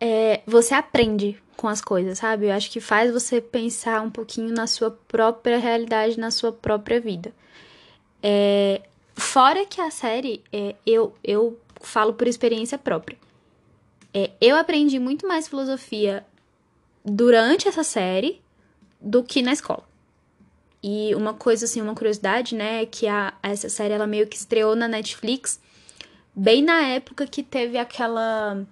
É, 0.00 0.40
você 0.46 0.72
aprende 0.72 1.36
com 1.56 1.66
as 1.66 1.80
coisas, 1.80 2.18
sabe? 2.18 2.46
Eu 2.46 2.52
acho 2.52 2.70
que 2.70 2.80
faz 2.80 3.12
você 3.12 3.40
pensar 3.40 4.02
um 4.02 4.10
pouquinho 4.10 4.54
na 4.54 4.68
sua 4.68 4.92
própria 5.08 5.58
realidade, 5.58 6.16
na 6.16 6.30
sua 6.30 6.52
própria 6.52 7.00
vida. 7.00 7.32
É, 8.22 8.82
fora 9.14 9.66
que 9.66 9.80
a 9.80 9.90
série, 9.90 10.42
é, 10.52 10.74
eu, 10.86 11.14
eu 11.24 11.58
falo 11.80 12.14
por 12.14 12.28
experiência 12.28 12.78
própria. 12.78 13.18
É, 14.14 14.30
eu 14.40 14.56
aprendi 14.56 14.98
muito 14.98 15.26
mais 15.26 15.48
filosofia 15.48 16.24
durante 17.04 17.66
essa 17.66 17.82
série 17.82 18.40
do 19.00 19.22
que 19.22 19.42
na 19.42 19.52
escola. 19.52 19.84
E 20.82 21.14
uma 21.14 21.32
coisa, 21.32 21.64
assim, 21.64 21.80
uma 21.80 21.94
curiosidade, 21.94 22.54
né, 22.54 22.82
é 22.82 22.86
que 22.86 23.06
a, 23.06 23.32
essa 23.42 23.68
série, 23.68 23.94
ela 23.94 24.06
meio 24.06 24.26
que 24.26 24.36
estreou 24.36 24.74
na 24.74 24.88
Netflix 24.88 25.60
bem 26.34 26.62
na 26.62 26.82
época 26.82 27.26
que 27.26 27.42
teve 27.42 27.78
aquela 27.78 28.64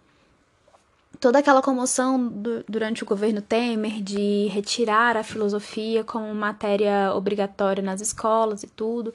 toda 1.18 1.38
aquela 1.38 1.62
comoção 1.62 2.28
do, 2.28 2.64
durante 2.68 3.02
o 3.02 3.06
governo 3.06 3.42
Temer 3.42 4.02
de 4.02 4.46
retirar 4.48 5.16
a 5.16 5.22
filosofia 5.22 6.04
como 6.04 6.32
matéria 6.34 7.12
obrigatória 7.14 7.82
nas 7.82 8.00
escolas 8.00 8.62
e 8.62 8.68
tudo. 8.68 9.12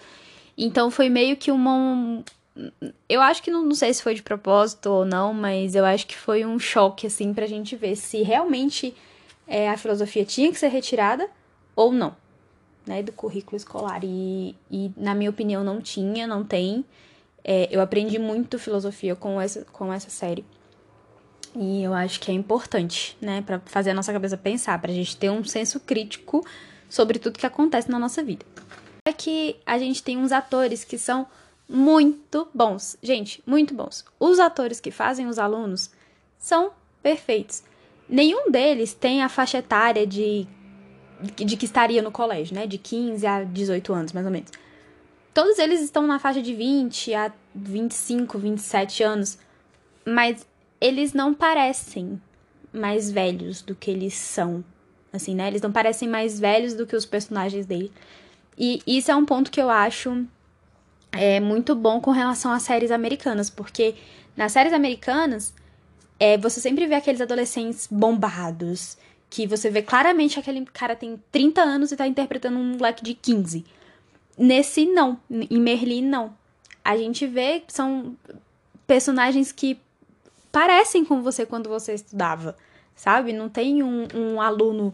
Então 0.57 0.91
foi 0.91 1.09
meio 1.09 1.37
que 1.37 1.51
uma. 1.51 1.73
Um, 1.73 2.23
eu 3.09 3.21
acho 3.21 3.43
que 3.43 3.51
não, 3.51 3.63
não 3.63 3.75
sei 3.75 3.93
se 3.93 4.01
foi 4.01 4.13
de 4.13 4.23
propósito 4.23 4.89
ou 4.89 5.05
não, 5.05 5.33
mas 5.33 5.75
eu 5.75 5.85
acho 5.85 6.07
que 6.07 6.15
foi 6.15 6.45
um 6.45 6.57
choque, 6.57 7.05
assim, 7.05 7.33
pra 7.33 7.45
gente 7.47 7.75
ver 7.75 7.95
se 7.95 8.21
realmente 8.21 8.95
é, 9.47 9.69
a 9.69 9.77
filosofia 9.77 10.23
tinha 10.23 10.51
que 10.51 10.57
ser 10.57 10.69
retirada 10.69 11.29
ou 11.75 11.91
não, 11.91 12.15
né, 12.85 13.03
do 13.03 13.11
currículo 13.11 13.57
escolar. 13.57 14.01
E, 14.03 14.55
e 14.71 14.91
na 14.95 15.13
minha 15.13 15.29
opinião, 15.29 15.63
não 15.63 15.81
tinha, 15.81 16.25
não 16.25 16.43
tem. 16.45 16.85
É, 17.43 17.67
eu 17.69 17.81
aprendi 17.81 18.17
muito 18.17 18.57
filosofia 18.57 19.15
com 19.15 19.39
essa, 19.39 19.65
com 19.65 19.91
essa 19.91 20.09
série. 20.09 20.45
E 21.55 21.83
eu 21.83 21.93
acho 21.93 22.19
que 22.19 22.29
é 22.29 22.33
importante, 22.33 23.17
né, 23.21 23.41
para 23.41 23.59
fazer 23.65 23.91
a 23.91 23.93
nossa 23.93 24.11
cabeça 24.11 24.37
pensar, 24.37 24.79
pra 24.79 24.91
gente 24.91 25.15
ter 25.15 25.29
um 25.29 25.43
senso 25.43 25.79
crítico 25.79 26.45
sobre 26.89 27.17
tudo 27.17 27.39
que 27.39 27.45
acontece 27.45 27.89
na 27.89 27.97
nossa 27.97 28.21
vida. 28.23 28.45
É 29.07 29.13
que 29.13 29.55
a 29.65 29.77
gente 29.77 30.03
tem 30.03 30.17
uns 30.17 30.31
atores 30.31 30.83
que 30.83 30.97
são 30.97 31.25
muito 31.67 32.47
bons. 32.53 32.97
Gente, 33.01 33.41
muito 33.45 33.73
bons. 33.73 34.03
Os 34.19 34.39
atores 34.39 34.79
que 34.79 34.91
fazem 34.91 35.27
os 35.27 35.39
alunos 35.39 35.91
são 36.37 36.71
perfeitos. 37.01 37.63
Nenhum 38.09 38.51
deles 38.51 38.93
tem 38.93 39.23
a 39.23 39.29
faixa 39.29 39.59
etária 39.59 40.05
de, 40.05 40.47
de 41.35 41.55
que 41.57 41.65
estaria 41.65 42.01
no 42.01 42.11
colégio, 42.11 42.55
né? 42.55 42.67
De 42.67 42.77
15 42.77 43.25
a 43.25 43.43
18 43.43 43.93
anos, 43.93 44.11
mais 44.11 44.25
ou 44.25 44.31
menos. 44.31 44.51
Todos 45.33 45.57
eles 45.57 45.81
estão 45.81 46.05
na 46.05 46.19
faixa 46.19 46.41
de 46.41 46.53
20 46.53 47.13
a 47.13 47.31
25, 47.53 48.37
27 48.37 49.03
anos. 49.03 49.37
Mas 50.05 50.45
eles 50.79 51.13
não 51.13 51.33
parecem 51.33 52.21
mais 52.71 53.11
velhos 53.11 53.61
do 53.61 53.75
que 53.75 53.89
eles 53.89 54.13
são. 54.13 54.63
Assim, 55.11 55.33
né? 55.33 55.47
Eles 55.47 55.61
não 55.61 55.71
parecem 55.71 56.09
mais 56.09 56.39
velhos 56.39 56.73
do 56.73 56.85
que 56.85 56.95
os 56.95 57.05
personagens 57.05 57.65
dele. 57.65 57.91
E 58.57 58.81
isso 58.85 59.11
é 59.11 59.15
um 59.15 59.25
ponto 59.25 59.51
que 59.51 59.61
eu 59.61 59.69
acho 59.69 60.25
é, 61.11 61.39
muito 61.39 61.73
bom 61.75 61.99
com 61.99 62.11
relação 62.11 62.51
às 62.51 62.63
séries 62.63 62.91
americanas, 62.91 63.49
porque 63.49 63.95
nas 64.35 64.51
séries 64.51 64.73
americanas 64.73 65.53
é, 66.19 66.37
você 66.37 66.59
sempre 66.59 66.85
vê 66.87 66.95
aqueles 66.95 67.21
adolescentes 67.21 67.87
bombados, 67.89 68.97
que 69.29 69.47
você 69.47 69.69
vê 69.69 69.81
claramente 69.81 70.35
que 70.35 70.39
aquele 70.39 70.65
cara 70.65 70.95
tem 70.95 71.21
30 71.31 71.61
anos 71.61 71.91
e 71.91 71.95
tá 71.95 72.07
interpretando 72.07 72.57
um 72.57 72.77
moleque 72.77 73.03
de 73.03 73.13
15. 73.13 73.65
Nesse, 74.37 74.85
não. 74.85 75.19
Em 75.29 75.59
Merlin, 75.59 76.03
não. 76.03 76.33
A 76.83 76.95
gente 76.95 77.25
vê 77.25 77.63
são 77.67 78.15
personagens 78.85 79.51
que 79.51 79.79
parecem 80.55 81.03
com 81.03 81.21
você 81.21 81.45
quando 81.45 81.67
você 81.67 81.95
estudava, 81.95 82.55
sabe? 82.95 83.33
Não 83.33 83.49
tem 83.49 83.83
um, 83.83 84.07
um 84.15 84.39
aluno 84.39 84.93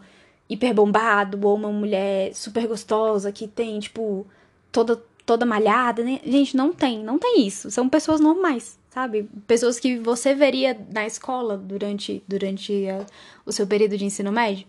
hiper 0.50 0.74
bombado 0.74 1.40
ou 1.48 1.56
uma 1.56 1.72
mulher 1.72 2.34
super 2.34 2.68
gostosa 2.68 3.32
que 3.32 3.48
tem, 3.48 3.80
tipo, 3.80 4.26
toda, 4.72 5.00
toda 5.24 5.46
malhada. 5.46 6.04
Né? 6.04 6.20
Gente, 6.26 6.58
não 6.58 6.74
tem, 6.74 7.04
não 7.04 7.20
tem 7.20 7.46
isso. 7.46 7.70
São 7.70 7.88
pessoas 7.88 8.20
normais, 8.20 8.80
sabe? 8.90 9.30
Pessoas 9.46 9.80
que 9.80 10.00
você 10.00 10.34
veria 10.34 10.76
na 10.92 11.06
escola 11.06 11.56
durante, 11.56 12.24
durante 12.28 12.90
a, 12.90 13.06
o 13.46 13.52
seu 13.52 13.68
período 13.68 13.96
de 13.96 14.06
ensino 14.06 14.32
médio. 14.32 14.66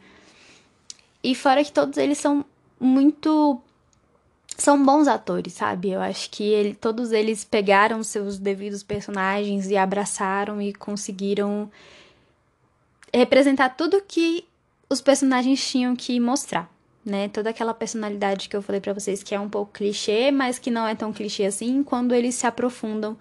E 1.24 1.34
fora 1.34 1.64
que 1.64 1.72
todos 1.72 1.96
eles 1.96 2.18
são 2.18 2.44
muito 2.78 3.58
são 4.56 4.84
bons 4.84 5.08
atores, 5.08 5.54
sabe? 5.54 5.90
Eu 5.90 6.00
acho 6.00 6.30
que 6.30 6.44
ele, 6.44 6.74
todos 6.74 7.12
eles 7.12 7.44
pegaram 7.44 8.02
seus 8.02 8.38
devidos 8.38 8.82
personagens 8.82 9.70
e 9.70 9.76
abraçaram 9.76 10.60
e 10.60 10.72
conseguiram 10.72 11.70
representar 13.12 13.70
tudo 13.70 14.02
que 14.06 14.44
os 14.88 15.00
personagens 15.00 15.66
tinham 15.66 15.96
que 15.96 16.18
mostrar, 16.20 16.70
né? 17.04 17.28
Toda 17.28 17.50
aquela 17.50 17.74
personalidade 17.74 18.48
que 18.48 18.56
eu 18.56 18.62
falei 18.62 18.80
para 18.80 18.92
vocês 18.92 19.22
que 19.22 19.34
é 19.34 19.40
um 19.40 19.48
pouco 19.48 19.72
clichê, 19.72 20.30
mas 20.30 20.58
que 20.58 20.70
não 20.70 20.86
é 20.86 20.94
tão 20.94 21.12
clichê 21.12 21.44
assim 21.44 21.82
quando 21.82 22.14
eles 22.14 22.34
se 22.34 22.46
aprofundam 22.46 23.16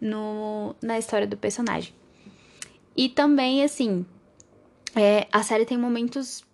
no, 0.00 0.74
na 0.80 0.98
história 0.98 1.26
do 1.26 1.36
personagem. 1.36 1.92
E 2.96 3.08
também, 3.08 3.62
assim, 3.62 4.04
é, 4.94 5.26
a 5.32 5.42
série 5.42 5.64
tem 5.64 5.78
momentos 5.78 6.44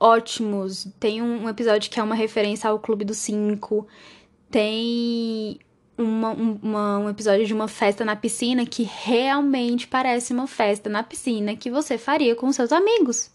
ótimos. 0.00 0.86
Tem 0.98 1.22
um, 1.22 1.48
episódio 1.48 1.90
que 1.90 1.98
é 1.98 2.02
uma 2.02 2.14
referência 2.14 2.70
ao 2.70 2.78
Clube 2.78 3.04
dos 3.04 3.18
Cinco. 3.18 3.86
Tem 4.50 5.58
uma, 5.96 6.30
uma, 6.32 6.98
um 7.00 7.08
episódio 7.08 7.46
de 7.46 7.52
uma 7.52 7.68
festa 7.68 8.04
na 8.04 8.14
piscina 8.14 8.64
que 8.64 8.82
realmente 8.82 9.86
parece 9.86 10.32
uma 10.32 10.46
festa 10.46 10.88
na 10.88 11.02
piscina 11.02 11.56
que 11.56 11.70
você 11.70 11.98
faria 11.98 12.36
com 12.36 12.50
seus 12.52 12.72
amigos, 12.72 13.30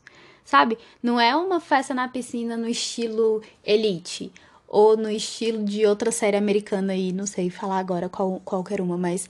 sabe? 0.46 0.78
Não 1.02 1.20
é 1.20 1.36
uma 1.36 1.60
festa 1.60 1.94
na 1.94 2.08
piscina 2.08 2.56
no 2.56 2.68
estilo 2.68 3.42
Elite 3.66 4.32
ou 4.68 4.96
no 4.98 5.10
estilo 5.10 5.64
de 5.64 5.86
outra 5.86 6.12
série 6.12 6.38
americana 6.38 6.94
aí, 6.94 7.12
não 7.12 7.28
sei 7.28 7.50
falar 7.50 7.78
agora 7.78 8.10
qual, 8.10 8.42
qualquer 8.44 8.82
uma, 8.82 8.98
mas 8.98 9.30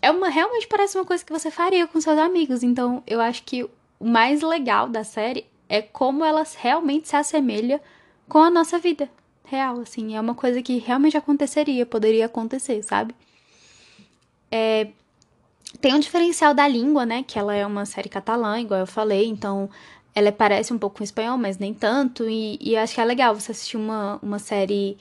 é 0.00 0.10
uma 0.10 0.28
realmente 0.28 0.68
parece 0.68 0.96
uma 0.96 1.04
coisa 1.04 1.24
que 1.24 1.32
você 1.32 1.50
faria 1.50 1.86
com 1.86 2.00
seus 2.00 2.18
amigos. 2.18 2.62
Então, 2.62 3.02
eu 3.06 3.20
acho 3.20 3.42
que 3.42 3.64
o 3.64 4.06
mais 4.06 4.42
legal 4.42 4.88
da 4.88 5.02
série 5.02 5.46
é 5.68 5.82
como 5.82 6.24
ela 6.24 6.44
realmente 6.58 7.08
se 7.08 7.16
assemelha 7.16 7.80
com 8.28 8.38
a 8.38 8.50
nossa 8.50 8.78
vida 8.78 9.08
real, 9.44 9.80
assim. 9.80 10.16
É 10.16 10.20
uma 10.20 10.34
coisa 10.34 10.60
que 10.62 10.78
realmente 10.78 11.16
aconteceria, 11.16 11.86
poderia 11.86 12.26
acontecer, 12.26 12.82
sabe? 12.82 13.14
É, 14.50 14.88
tem 15.80 15.94
um 15.94 16.00
diferencial 16.00 16.54
da 16.54 16.66
língua, 16.66 17.06
né? 17.06 17.24
Que 17.26 17.38
ela 17.38 17.54
é 17.54 17.64
uma 17.66 17.86
série 17.86 18.08
catalã, 18.08 18.60
igual 18.60 18.80
eu 18.80 18.86
falei, 18.86 19.26
então 19.26 19.68
ela 20.14 20.32
parece 20.32 20.72
um 20.72 20.78
pouco 20.78 20.98
com 20.98 21.04
espanhol, 21.04 21.36
mas 21.36 21.58
nem 21.58 21.74
tanto. 21.74 22.28
E, 22.28 22.58
e 22.60 22.76
acho 22.76 22.94
que 22.94 23.00
é 23.00 23.04
legal 23.04 23.34
você 23.34 23.52
assistir 23.52 23.76
uma, 23.76 24.18
uma 24.22 24.38
série 24.38 24.96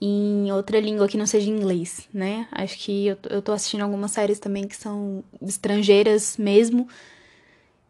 em 0.00 0.50
outra 0.50 0.80
língua 0.80 1.06
que 1.06 1.18
não 1.18 1.26
seja 1.26 1.50
inglês, 1.50 2.08
né? 2.12 2.48
Acho 2.52 2.78
que 2.78 3.08
eu, 3.08 3.18
eu 3.28 3.42
tô 3.42 3.52
assistindo 3.52 3.82
algumas 3.82 4.12
séries 4.12 4.38
também 4.38 4.66
que 4.66 4.76
são 4.76 5.22
estrangeiras 5.42 6.36
mesmo. 6.38 6.88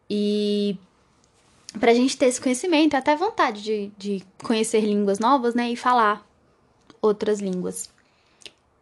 E 0.09 0.75
pra 1.79 1.93
gente 1.93 2.17
ter 2.17 2.25
esse 2.25 2.41
conhecimento, 2.41 2.95
até 2.95 3.15
vontade 3.15 3.61
de, 3.61 3.91
de 3.97 4.25
conhecer 4.43 4.81
línguas 4.81 5.19
novas, 5.19 5.53
né? 5.53 5.71
E 5.71 5.75
falar 5.75 6.27
outras 7.01 7.39
línguas. 7.39 7.89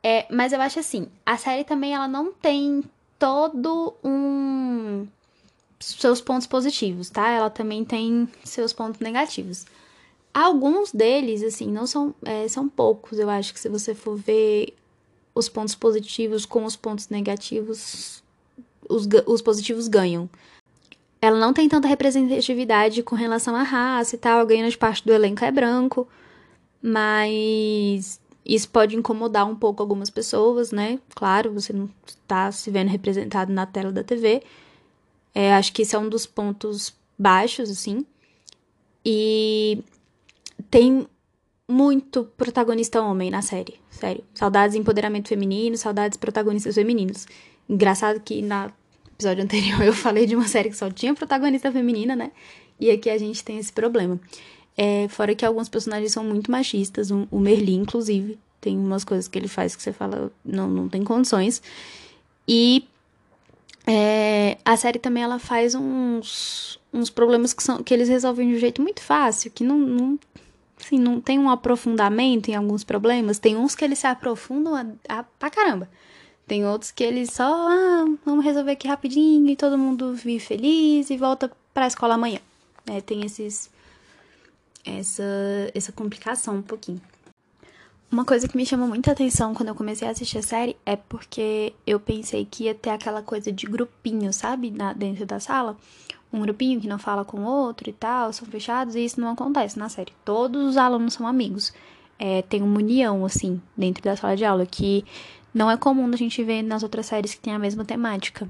É, 0.04 0.26
mas 0.34 0.54
eu 0.54 0.62
acho 0.62 0.80
assim, 0.80 1.08
a 1.26 1.38
série 1.38 1.64
também 1.64 1.94
ela 1.94 2.08
não 2.08 2.32
tem 2.32 2.84
todo 3.18 3.94
um 4.04 5.08
seus 5.80 6.20
pontos 6.20 6.48
positivos, 6.48 7.10
tá? 7.10 7.30
Ela 7.30 7.50
também 7.50 7.86
tem 7.86 8.28
seus 8.44 8.74
pontos 8.74 9.00
negativos. 9.00 9.66
Alguns 10.34 10.92
deles, 10.92 11.42
assim, 11.42 11.72
não 11.72 11.88
são, 11.88 12.14
é, 12.24 12.48
são 12.48 12.68
poucos, 12.68 13.18
eu 13.18 13.30
acho 13.30 13.54
que 13.54 13.60
se 13.60 13.70
você 13.70 13.96
for 13.96 14.16
ver 14.16 14.76
os 15.34 15.48
pontos 15.48 15.76
positivos 15.76 16.46
com 16.46 16.66
os 16.66 16.76
pontos 16.76 17.08
negativos, 17.10 18.22
os, 18.88 19.08
os 19.26 19.42
positivos 19.42 19.88
ganham. 19.88 20.30
Ela 21.22 21.38
não 21.38 21.54
tem 21.54 21.68
tanta 21.68 21.88
representatividade 21.88 23.04
com 23.04 23.16
relação 23.16 23.56
à 23.56 23.64
raça 23.64 24.16
e 24.16 24.20
tal, 24.20 24.40
a 24.40 24.46
grande 24.46 24.78
parte 24.78 25.06
do 25.06 25.14
elenco 25.14 25.44
é 25.44 25.52
branco, 25.52 26.08
mas 26.82 28.22
isso 28.46 28.70
pode 28.70 28.96
incomodar 28.96 29.46
um 29.46 29.56
pouco 29.56 29.84
algumas 29.84 30.10
pessoas, 30.10 30.72
né? 30.72 31.00
Claro, 31.14 31.54
você 31.54 31.74
não 31.74 31.90
está 32.08 32.52
se 32.52 32.72
vendo 32.72 32.90
representado 32.90 33.52
na 33.52 33.66
tela 33.66 33.92
da 33.92 34.04
TV. 34.04 34.42
É, 35.36 35.54
acho 35.54 35.74
que 35.74 35.82
esse 35.82 35.96
é 35.96 36.00
um 36.00 36.10
dos 36.10 36.26
pontos 36.26 36.94
baixos, 37.18 37.70
assim. 37.70 38.06
E 39.06 39.84
tem 40.72 41.06
muito 41.68 42.24
protagonista 42.36 43.02
homem 43.02 43.30
na 43.30 43.42
série, 43.42 43.80
sério. 43.92 44.24
Saudades 44.34 44.76
empoderamento 44.76 45.30
feminino, 45.30 45.78
saudades 45.78 46.18
protagonistas 46.18 46.76
femininos. 46.76 47.28
Engraçado 47.70 48.20
que 48.20 48.42
na 48.42 48.72
episódio 49.20 49.44
anterior 49.44 49.82
eu 49.84 49.94
falei 49.94 50.26
de 50.26 50.36
uma 50.36 50.48
série 50.48 50.70
que 50.70 50.78
só 50.78 50.90
tinha 50.90 51.14
protagonista 51.14 51.70
feminina, 51.72 52.16
né? 52.16 52.32
E 52.80 52.90
aqui 52.90 53.10
a 53.10 53.18
gente 53.18 53.44
tem 53.44 53.58
esse 53.58 53.74
problema. 53.74 54.18
É, 54.78 55.10
fora 55.10 55.36
que 55.36 55.46
alguns 55.46 55.68
personagens 55.68 56.14
são 56.14 56.24
muito 56.24 56.50
machistas, 56.50 57.12
um, 57.12 57.28
o 57.30 57.38
Merlin, 57.38 57.82
inclusive, 57.82 58.40
tem 58.62 58.78
umas 58.78 59.04
coisas 59.04 59.28
que 59.28 59.38
ele 59.38 59.50
faz 59.50 59.76
que 59.76 59.84
você 59.84 59.92
fala, 59.92 60.32
não, 60.44 60.70
não 60.70 60.88
tem 60.88 61.04
condições. 61.04 61.62
E 62.48 62.88
é, 63.86 64.58
a 64.64 64.78
série 64.78 64.98
também 64.98 65.22
ela 65.22 65.38
faz 65.38 65.76
uns, 65.76 66.80
uns 66.94 67.10
problemas 67.10 67.52
que, 67.52 67.62
são, 67.62 67.84
que 67.84 67.94
eles 67.94 68.08
resolvem 68.08 68.50
de 68.50 68.56
um 68.56 68.60
jeito 68.60 68.82
muito 68.82 69.02
fácil, 69.02 69.52
que 69.52 69.66
não, 69.66 69.78
não 69.78 70.20
assim, 70.80 70.98
não 70.98 71.20
tem 71.20 71.38
um 71.38 71.50
aprofundamento 71.50 72.48
em 72.48 72.56
alguns 72.56 72.86
problemas. 72.86 73.38
Tem 73.38 73.58
uns 73.58 73.76
que 73.76 73.84
eles 73.84 74.00
se 74.00 74.08
aprofundam 74.08 74.76
a, 74.76 74.86
a, 75.10 75.24
pra 75.24 75.50
caramba. 75.50 75.90
Tem 76.50 76.66
outros 76.66 76.90
que 76.90 77.04
eles 77.04 77.30
só, 77.32 77.44
ah, 77.44 78.06
vamos 78.26 78.44
resolver 78.44 78.72
aqui 78.72 78.88
rapidinho 78.88 79.48
e 79.50 79.56
todo 79.56 79.78
mundo 79.78 80.16
vive 80.16 80.40
feliz 80.40 81.12
e 81.12 81.16
volta 81.16 81.52
pra 81.76 81.86
escola 81.86 82.16
amanhã. 82.16 82.40
É, 82.88 83.00
tem 83.02 83.24
esses, 83.24 83.70
essa, 84.84 85.24
essa 85.76 85.92
complicação 85.92 86.56
um 86.56 86.62
pouquinho. 86.64 87.00
Uma 88.12 88.26
coisa 88.26 88.48
que 88.48 88.58
me 88.58 88.66
chamou 88.66 88.88
muita 88.88 89.12
atenção 89.12 89.54
quando 89.54 89.70
eu 89.70 89.76
comecei 89.76 90.08
a 90.08 90.12
assistir 90.12 90.40
a 90.40 90.42
série 90.42 90.76
é 90.84 90.96
porque 90.96 91.72
eu 91.86 92.00
pensei 92.00 92.48
que 92.50 92.64
ia 92.64 92.74
ter 92.74 92.90
aquela 92.90 93.22
coisa 93.22 93.52
de 93.52 93.68
grupinho, 93.68 94.34
sabe? 94.34 94.72
Na, 94.72 94.92
dentro 94.92 95.28
da 95.28 95.40
sala 95.40 95.78
um 96.34 96.42
grupinho 96.42 96.82
que 96.82 96.88
não 96.88 96.98
fala 96.98 97.24
com 97.24 97.42
o 97.42 97.46
outro 97.46 97.90
e 97.90 97.94
tal, 97.94 98.34
são 98.34 98.48
fechados, 98.48 98.96
e 98.96 99.06
isso 99.06 99.22
não 99.22 99.34
acontece 99.34 99.78
na 99.78 99.90
série. 99.90 100.14
Todos 100.26 100.70
os 100.70 100.78
alunos 100.78 101.14
são 101.14 101.28
amigos. 101.28 101.74
É, 102.18 102.42
tem 102.42 102.62
uma 102.62 102.78
união, 102.78 103.26
assim, 103.26 103.62
dentro 103.78 104.04
da 104.04 104.16
sala 104.16 104.36
de 104.36 104.46
aula, 104.46 104.66
que 104.66 105.06
não 105.54 105.70
é 105.70 105.78
comum 105.78 106.10
a 106.12 106.16
gente 106.16 106.44
ver 106.44 106.62
nas 106.62 106.84
outras 106.84 107.06
séries 107.06 107.34
que 107.34 107.42
tem 107.42 107.54
a 107.54 107.60
mesma 107.60 107.86
temática. 107.86 108.50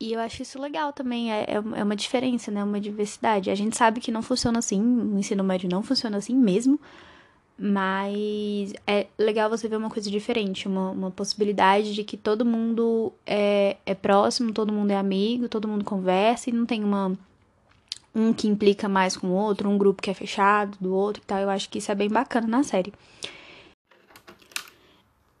E 0.00 0.12
eu 0.12 0.20
acho 0.20 0.42
isso 0.42 0.60
legal 0.60 0.92
também, 0.92 1.32
é, 1.32 1.42
é, 1.42 1.54
é 1.54 1.82
uma 1.82 1.96
diferença, 1.96 2.50
né? 2.50 2.62
Uma 2.62 2.80
diversidade. 2.80 3.50
A 3.50 3.54
gente 3.54 3.76
sabe 3.76 4.00
que 4.00 4.12
não 4.12 4.22
funciona 4.22 4.60
assim, 4.60 4.80
o 4.80 5.18
ensino 5.18 5.42
médio 5.42 5.68
não 5.68 5.82
funciona 5.82 6.18
assim 6.18 6.36
mesmo, 6.36 6.80
mas 7.58 8.72
é 8.86 9.08
legal 9.18 9.50
você 9.50 9.66
ver 9.68 9.76
uma 9.76 9.90
coisa 9.90 10.08
diferente, 10.08 10.68
uma, 10.68 10.90
uma 10.92 11.10
possibilidade 11.10 11.92
de 11.92 12.04
que 12.04 12.16
todo 12.16 12.44
mundo 12.44 13.12
é, 13.26 13.76
é 13.84 13.94
próximo, 13.94 14.52
todo 14.52 14.72
mundo 14.72 14.92
é 14.92 14.96
amigo, 14.96 15.48
todo 15.48 15.66
mundo 15.66 15.84
conversa 15.84 16.48
e 16.48 16.52
não 16.52 16.64
tem 16.64 16.84
uma 16.84 17.18
um 18.14 18.32
que 18.32 18.48
implica 18.48 18.88
mais 18.88 19.16
com 19.16 19.28
o 19.28 19.32
outro, 19.32 19.68
um 19.68 19.78
grupo 19.78 20.02
que 20.02 20.10
é 20.10 20.14
fechado 20.14 20.76
do 20.80 20.94
outro 20.94 21.22
e 21.22 21.26
tal. 21.26 21.38
Eu 21.38 21.50
acho 21.50 21.68
que 21.68 21.78
isso 21.78 21.90
é 21.90 21.94
bem 21.94 22.08
bacana 22.08 22.46
na 22.46 22.62
série. 22.62 22.92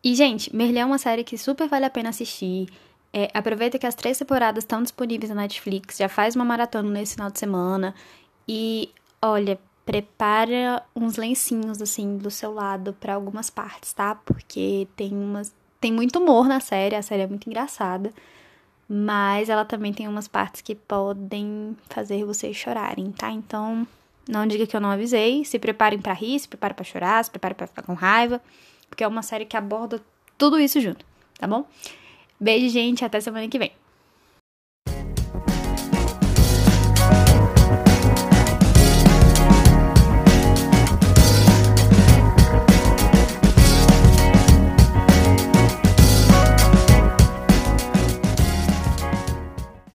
E, 0.02 0.14
gente, 0.14 0.54
Merlin 0.54 0.80
é 0.80 0.84
uma 0.84 0.98
série 0.98 1.24
que 1.24 1.36
super 1.36 1.68
vale 1.68 1.84
a 1.84 1.90
pena 1.90 2.10
assistir. 2.10 2.68
É, 3.12 3.30
aproveita 3.34 3.78
que 3.78 3.86
as 3.86 3.94
três 3.94 4.18
temporadas 4.18 4.64
estão 4.64 4.82
disponíveis 4.82 5.30
na 5.30 5.42
Netflix, 5.42 5.96
já 5.96 6.08
faz 6.08 6.36
uma 6.36 6.44
maratona 6.44 6.90
nesse 6.90 7.14
final 7.14 7.30
de 7.30 7.38
semana. 7.38 7.94
E, 8.46 8.90
olha, 9.20 9.58
prepara 9.84 10.82
uns 10.94 11.16
lencinhos 11.16 11.80
assim 11.80 12.18
do 12.18 12.30
seu 12.30 12.52
lado 12.52 12.92
para 13.00 13.14
algumas 13.14 13.48
partes, 13.48 13.92
tá? 13.92 14.14
Porque 14.14 14.86
tem 14.94 15.12
umas 15.14 15.52
tem 15.80 15.92
muito 15.92 16.18
humor 16.18 16.46
na 16.48 16.60
série, 16.60 16.96
a 16.96 17.02
série 17.02 17.22
é 17.22 17.26
muito 17.26 17.48
engraçada, 17.48 18.12
mas 18.88 19.48
ela 19.48 19.64
também 19.64 19.92
tem 19.92 20.08
umas 20.08 20.26
partes 20.26 20.60
que 20.60 20.74
podem 20.74 21.76
fazer 21.88 22.24
vocês 22.24 22.56
chorarem, 22.56 23.12
tá? 23.12 23.30
Então, 23.30 23.86
não 24.28 24.46
diga 24.46 24.66
que 24.66 24.76
eu 24.76 24.80
não 24.80 24.90
avisei, 24.90 25.44
se 25.44 25.58
preparem 25.58 26.00
para 26.00 26.12
rir, 26.12 26.38
se 26.38 26.48
preparem 26.48 26.74
para 26.74 26.84
chorar, 26.84 27.24
se 27.24 27.30
preparem 27.30 27.56
para 27.56 27.66
ficar 27.66 27.82
com 27.82 27.94
raiva, 27.94 28.42
porque 28.88 29.04
é 29.04 29.08
uma 29.08 29.22
série 29.22 29.44
que 29.44 29.56
aborda 29.56 30.00
tudo 30.36 30.58
isso 30.58 30.80
junto, 30.80 31.04
tá 31.38 31.46
bom? 31.46 31.66
Beijo, 32.40 32.68
gente, 32.68 33.04
até 33.04 33.20
semana 33.20 33.48
que 33.48 33.58
vem. 33.58 33.72